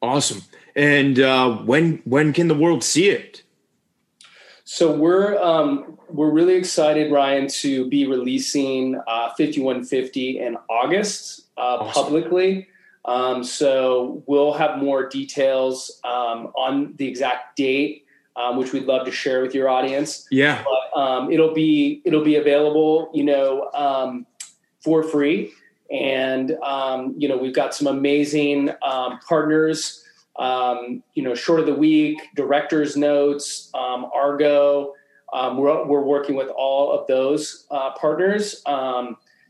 [0.00, 0.42] Awesome.
[0.76, 3.42] And uh, when when can the world see it
[4.70, 11.78] So we're um, we're really excited, Ryan, to be releasing uh, 5150 in August uh,
[11.78, 12.04] awesome.
[12.04, 12.68] publicly.
[13.06, 18.04] Um, so we'll have more details um, on the exact date,
[18.36, 20.28] um, which we'd love to share with your audience.
[20.30, 24.26] Yeah, but, um, it'll be it'll be available, you know, um,
[24.80, 25.50] for free,
[25.90, 28.72] and um, you know we've got some amazing
[29.26, 30.04] partners.
[30.38, 34.94] Um, you know, short of the week, director's notes, um, Argo.
[35.32, 38.62] Um, we're, we're working with all of those uh, partners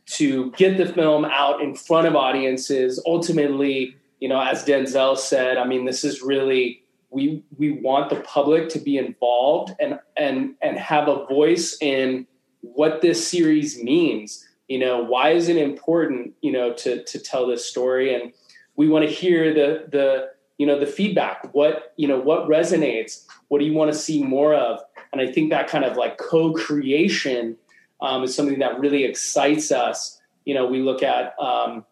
[0.08, 3.02] to get the film out in front of audiences.
[3.06, 8.20] Ultimately, you know, as Denzel said, I mean, this is really we we want the
[8.20, 12.26] public to be involved and and and have a voice in
[12.60, 14.46] what this series means.
[14.68, 16.34] You know, why is it important?
[16.40, 18.32] You know, to to tell this story, and
[18.76, 21.48] we want to hear the the you know the feedback.
[21.54, 23.24] What you know, what resonates?
[23.48, 24.80] What do you want to see more of?
[25.12, 27.56] And I think that kind of like co-creation
[28.02, 30.20] um, is something that really excites us.
[30.44, 31.86] You know, we look at um,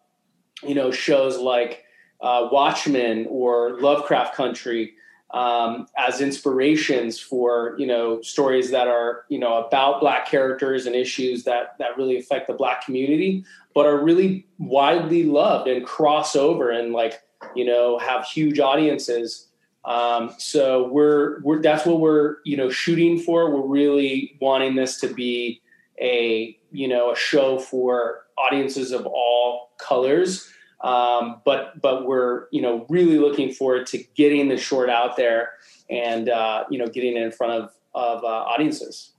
[0.63, 1.85] you know shows like
[2.21, 4.93] uh, Watchmen or Lovecraft Country
[5.31, 10.95] um, as inspirations for you know stories that are you know about Black characters and
[10.95, 16.35] issues that that really affect the Black community, but are really widely loved and cross
[16.35, 17.21] over and like
[17.55, 19.47] you know have huge audiences.
[19.85, 23.51] Um, so we're we're that's what we're you know shooting for.
[23.51, 25.61] We're really wanting this to be
[25.99, 30.51] a you know a show for audiences of all colors.
[30.81, 35.53] Um, but but we're you know really looking forward to getting the short out there
[35.89, 39.11] and uh, you know getting it in front of of uh, audiences.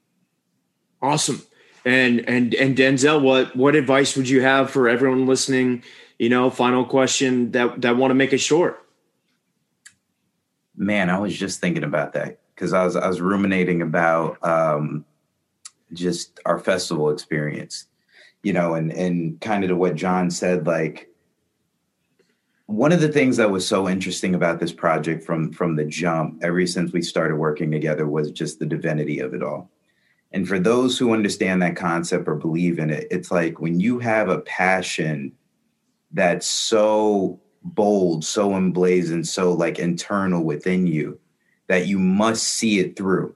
[1.03, 1.43] Awesome.
[1.85, 5.83] And and and Denzel, what what advice would you have for everyone listening?
[6.19, 8.85] You know, final question that that want to make it short.
[10.77, 15.05] Man, I was just thinking about that because I was I was ruminating about um,
[15.93, 17.87] just our festival experience,
[18.43, 21.09] you know, and and kind of to what John said, like
[22.66, 26.43] one of the things that was so interesting about this project from from the jump,
[26.43, 29.71] ever since we started working together, was just the divinity of it all.
[30.33, 34.01] And for those who understand that concept or believe in it, it's like when you
[34.01, 35.33] have a passion
[36.12, 41.18] that's so bold, so emblazoned, so like internal within you
[41.68, 43.34] that you must see it through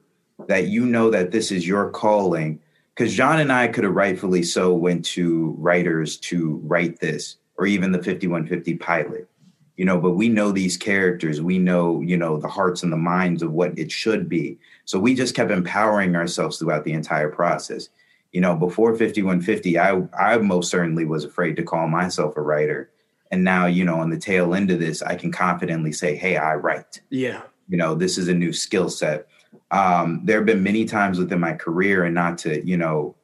[0.48, 2.58] that you know that this is your calling.
[2.94, 7.66] Because john and i could have rightfully so went to writers to write this or
[7.66, 9.28] even the 5150 pilot.
[9.76, 11.40] You know but we know these characters.
[11.40, 14.58] We know you know the hearts and the minds of what it should be.
[14.84, 17.88] So we just kept empowering ourselves throughout the entire process
[18.32, 22.90] you know before 5150 i i most certainly was afraid to call myself a writer
[23.30, 26.36] and now you know on the tail end of this i can confidently say hey
[26.36, 29.28] i write yeah you know this is a new skill set
[29.72, 33.16] um, there have been many times within my career, and not to you know,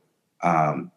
[0.43, 0.91] um,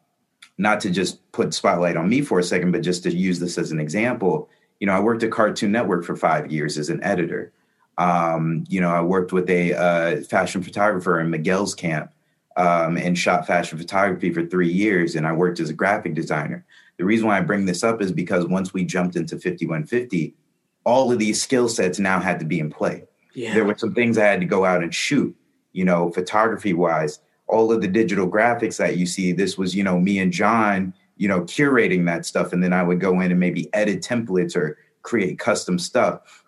[0.58, 3.58] not to just put spotlight on me for a second, but just to use this
[3.58, 4.50] as an example.
[4.80, 7.52] You know, I worked at Cartoon Network for five years as an editor.
[7.98, 12.12] Um, you know, I worked with a uh, fashion photographer in Miguel's camp
[12.58, 16.66] um, and shot fashion photography for three years, and I worked as a graphic designer.
[16.98, 20.36] The reason why I bring this up is because once we jumped into 5150,
[20.84, 23.06] all of these skill sets now had to be in play.
[23.34, 23.54] Yeah.
[23.54, 25.36] There were some things I had to go out and shoot,
[25.74, 27.20] you know, photography wise.
[27.48, 30.94] All of the digital graphics that you see, this was, you know, me and John,
[31.18, 32.54] you know, curating that stuff.
[32.54, 36.44] And then I would go in and maybe edit templates or create custom stuff.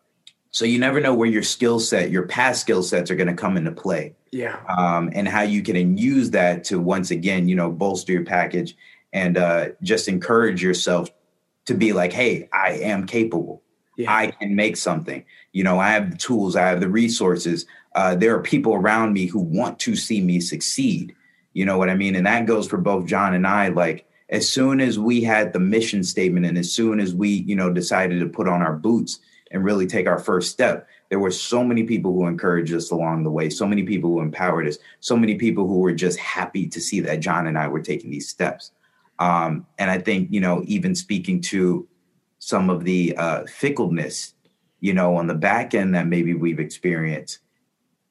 [0.52, 3.34] So you never know where your skill set, your past skill sets are going to
[3.34, 4.16] come into play.
[4.34, 4.60] Yeah.
[4.68, 8.76] Um, and how you can use that to once again, you know, bolster your package
[9.14, 11.10] and uh, just encourage yourself
[11.66, 13.62] to be like, hey, I am capable.
[13.96, 14.12] Yeah.
[14.12, 15.24] I can make something.
[15.52, 17.68] You know, I have the tools, I have the resources.
[17.94, 21.14] Uh, there are people around me who want to see me succeed.
[21.54, 22.16] You know what I mean?
[22.16, 23.68] And that goes for both John and I.
[23.68, 27.56] Like, as soon as we had the mission statement and as soon as we, you
[27.56, 29.20] know, decided to put on our boots
[29.52, 33.22] and really take our first step, there were so many people who encouraged us along
[33.22, 36.68] the way, so many people who empowered us, so many people who were just happy
[36.68, 38.72] to see that John and I were taking these steps.
[39.20, 41.88] Um, and I think, you know, even speaking to
[42.40, 44.34] some of the uh, fickleness,
[44.80, 47.38] you know, on the back end that maybe we've experienced.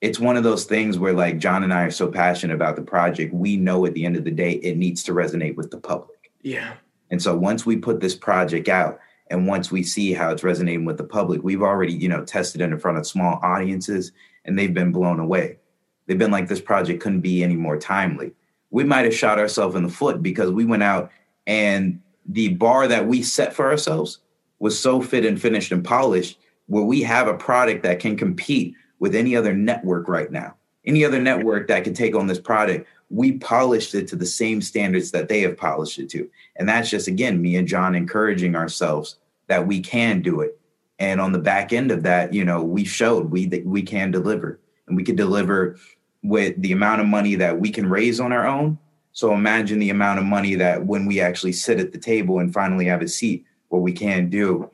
[0.00, 2.82] It's one of those things where, like, John and I are so passionate about the
[2.82, 5.78] project, we know at the end of the day it needs to resonate with the
[5.78, 6.30] public.
[6.42, 6.74] Yeah.
[7.10, 9.00] And so once we put this project out
[9.32, 12.60] and once we see how it's resonating with the public, we've already, you know, tested
[12.60, 14.12] it in front of small audiences
[14.44, 15.58] and they've been blown away.
[16.06, 18.32] They've been like, this project couldn't be any more timely.
[18.70, 21.10] We might have shot ourselves in the foot because we went out
[21.46, 24.18] and the bar that we set for ourselves
[24.58, 28.74] was so fit and finished and polished where we have a product that can compete
[28.98, 30.54] with any other network right now.
[30.84, 34.60] any other network that can take on this product, we polished it to the same
[34.60, 36.28] standards that they have polished it to.
[36.56, 39.18] And that's just, again, me and John encouraging ourselves
[39.48, 40.58] that we can do it.
[40.98, 44.10] And on the back end of that, you know, we showed we that we can
[44.10, 45.76] deliver and we could deliver
[46.22, 48.78] with the amount of money that we can raise on our own.
[49.12, 52.52] So imagine the amount of money that when we actually sit at the table and
[52.52, 54.70] finally have a seat, what we can do.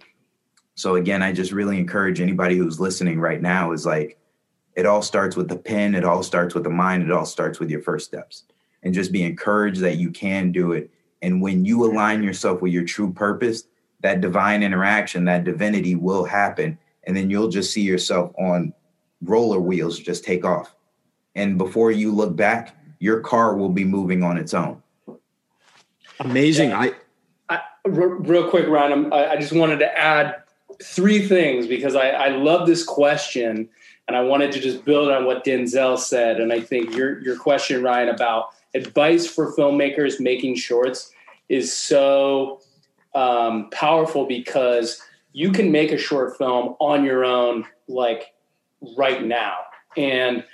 [0.75, 4.19] So again, I just really encourage anybody who's listening right now is like,
[4.77, 7.59] it all starts with the pen, it all starts with the mind, it all starts
[7.59, 8.45] with your first steps.
[8.85, 10.91] And just be encouraged that you can do it.
[11.21, 13.65] And when you align yourself with your true purpose,
[14.01, 16.79] that divine interaction, that divinity will happen.
[17.05, 18.73] And then you'll just see yourself on
[19.23, 20.75] roller wheels just take off.
[21.35, 24.83] And before you look back, your car will be moving on its own.
[26.21, 26.71] Amazing.
[26.71, 26.91] Yeah.
[27.49, 30.43] I, I, real quick, Ryan, I, I just wanted to add
[30.83, 33.69] three things because I, I love this question
[34.07, 36.41] and I wanted to just build on what Denzel said.
[36.41, 41.13] And I think your your question, Ryan, about advice for filmmakers making shorts
[41.49, 42.61] is so
[43.19, 45.03] um, powerful because
[45.33, 48.33] you can make a short film on your own, like
[48.97, 49.57] right now.
[49.97, 50.45] And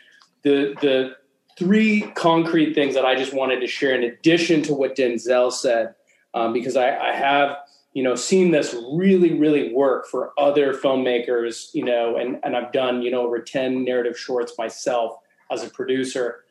[0.43, 1.17] the the
[1.59, 5.95] three concrete things that I just wanted to share, in addition to what Denzel said,
[6.33, 7.59] um, because I, I have
[7.93, 12.73] you know seen this really really work for other filmmakers you know and and i've
[12.73, 15.17] done you know over 10 narrative shorts myself
[15.53, 16.43] as a producer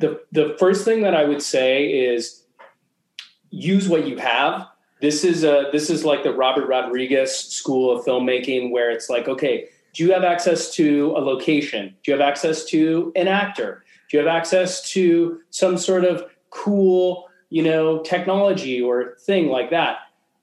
[0.00, 2.44] the the first thing that i would say is
[3.48, 4.68] use what you have
[5.02, 9.28] this is a this is like the robert rodriguez school of filmmaking where it's like
[9.28, 11.94] okay do you have access to a location?
[12.02, 13.84] Do you have access to an actor?
[14.10, 19.70] Do you have access to some sort of cool you know technology or thing like
[19.70, 19.98] that?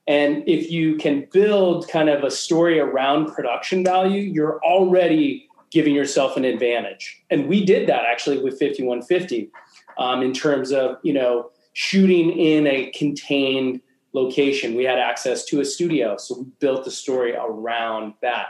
[0.06, 5.94] And if you can build kind of a story around production value, you're already giving
[5.94, 7.22] yourself an advantage.
[7.30, 9.50] And we did that actually with 5150
[9.98, 13.80] um, in terms of, you know, shooting in a contained
[14.12, 14.74] location.
[14.74, 18.48] We had access to a studio, so we built the story around that.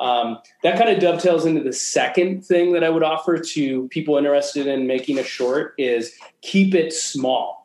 [0.00, 4.16] Um, that kind of dovetails into the second thing that I would offer to people
[4.16, 7.64] interested in making a short is keep it small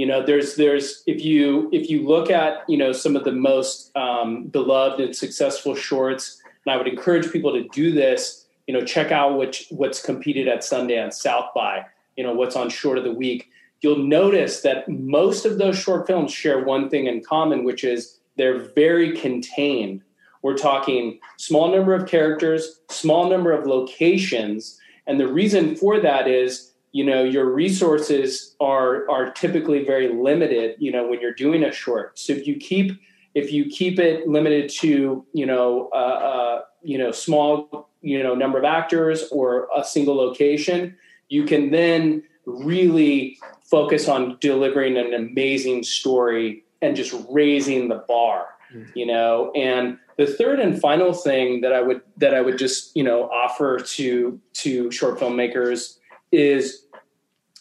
[0.00, 3.32] you know there's there's if you if you look at you know some of the
[3.32, 8.72] most um, beloved and successful shorts and i would encourage people to do this you
[8.72, 11.84] know check out which what's competed at sundance south by
[12.16, 13.50] you know what's on short of the week
[13.80, 18.18] you'll notice that most of those short films share one thing in common which is
[18.36, 20.02] they're very contained.
[20.42, 26.28] We're talking small number of characters small number of locations and the reason for that
[26.28, 31.64] is you know your resources are are typically very limited you know when you're doing
[31.64, 32.18] a short.
[32.18, 33.00] So if you keep
[33.34, 38.34] if you keep it limited to you know uh, uh, you know small you know
[38.34, 40.96] number of actors or a single location
[41.28, 42.22] you can then
[42.64, 48.90] really focus on delivering an amazing story and just raising the bar mm-hmm.
[48.94, 52.94] you know and the third and final thing that i would that i would just
[52.96, 55.96] you know offer to to short filmmakers
[56.32, 56.84] is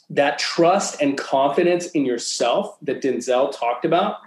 [0.10, 4.18] that trust and confidence in yourself that Denzel talked about,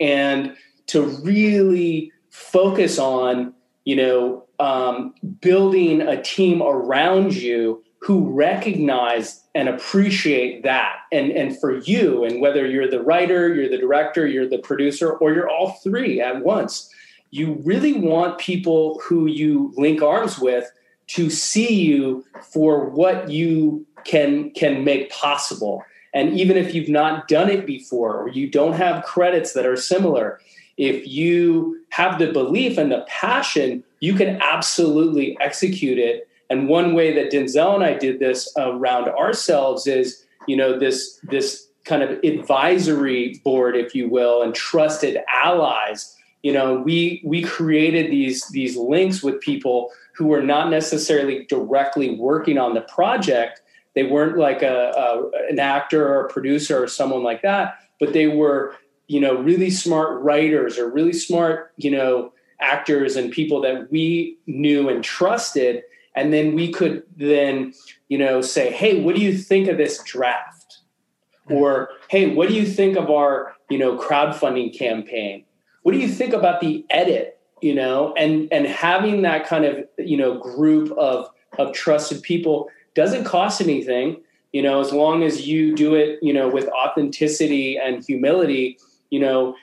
[0.00, 0.56] and
[0.88, 3.54] to really focus on,
[3.84, 10.98] you know, um, building a team around you who recognize and appreciate that.
[11.10, 15.10] And, and for you, and whether you're the writer, you're the director, you're the producer,
[15.10, 16.94] or you're all three at once,
[17.30, 20.70] you really want people who you link arms with
[21.08, 25.82] to see you for what you can can make possible
[26.14, 29.76] and even if you've not done it before or you don't have credits that are
[29.76, 30.40] similar
[30.76, 36.94] if you have the belief and the passion you can absolutely execute it and one
[36.94, 42.02] way that denzel and i did this around ourselves is you know this this kind
[42.02, 48.46] of advisory board if you will and trusted allies you know we we created these
[48.48, 53.62] these links with people who were not necessarily directly working on the project
[53.98, 58.12] they weren't like a, a, an actor or a producer or someone like that, but
[58.12, 58.76] they were,
[59.08, 64.38] you know, really smart writers or really smart, you know, actors and people that we
[64.46, 65.82] knew and trusted.
[66.18, 67.72] And then we could then,
[68.08, 70.78] you know, say, hey, what do you think of this draft?
[71.46, 71.54] Hmm.
[71.54, 75.44] Or, hey, what do you think of our, you know, crowdfunding campaign?
[75.82, 77.40] What do you think about the edit?
[77.60, 82.68] You know, and and having that kind of, you know, group of of trusted people
[82.94, 84.20] doesn't cost anything
[84.52, 88.78] you know as long as you do it you know with authenticity and humility
[89.10, 89.54] you know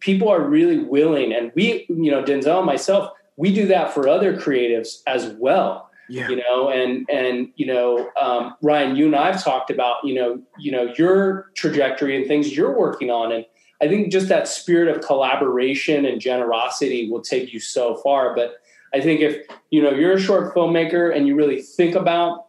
[0.00, 4.08] people are really willing and we you know denzel and myself we do that for
[4.08, 6.28] other creatives as well Yeah.
[6.28, 10.42] You know, and and you know, um, Ryan, you and I've talked about you know
[10.58, 13.46] you know your trajectory and things you're working on, and
[13.80, 18.34] I think just that spirit of collaboration and generosity will take you so far.
[18.34, 18.56] But
[18.92, 22.46] I think if you know you're a short filmmaker and you really think about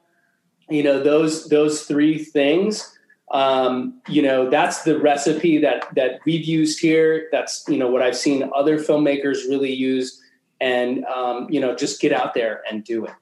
[0.69, 2.91] you know those those three things
[3.31, 8.01] um, you know that's the recipe that that we've used here that's you know what
[8.01, 10.21] i've seen other filmmakers really use
[10.61, 13.13] and um, you know just get out there and do it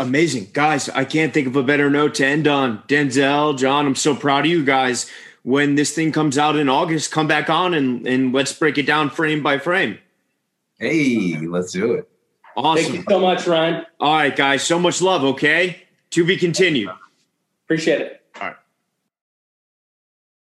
[0.00, 0.48] amazing.
[0.52, 2.82] Guys i can't think of a better note to end on.
[2.88, 5.10] Denzel john i'm so proud of you guys.
[5.42, 8.86] When this thing comes out in august come back on and and let's break it
[8.86, 9.98] down frame by frame.
[10.78, 12.08] Hey let's do it.
[12.56, 12.84] Awesome.
[12.84, 13.86] Thank you so much ryan.
[14.00, 15.82] All right guys so much love okay?
[16.10, 16.90] To be continued.
[17.64, 18.19] Appreciate it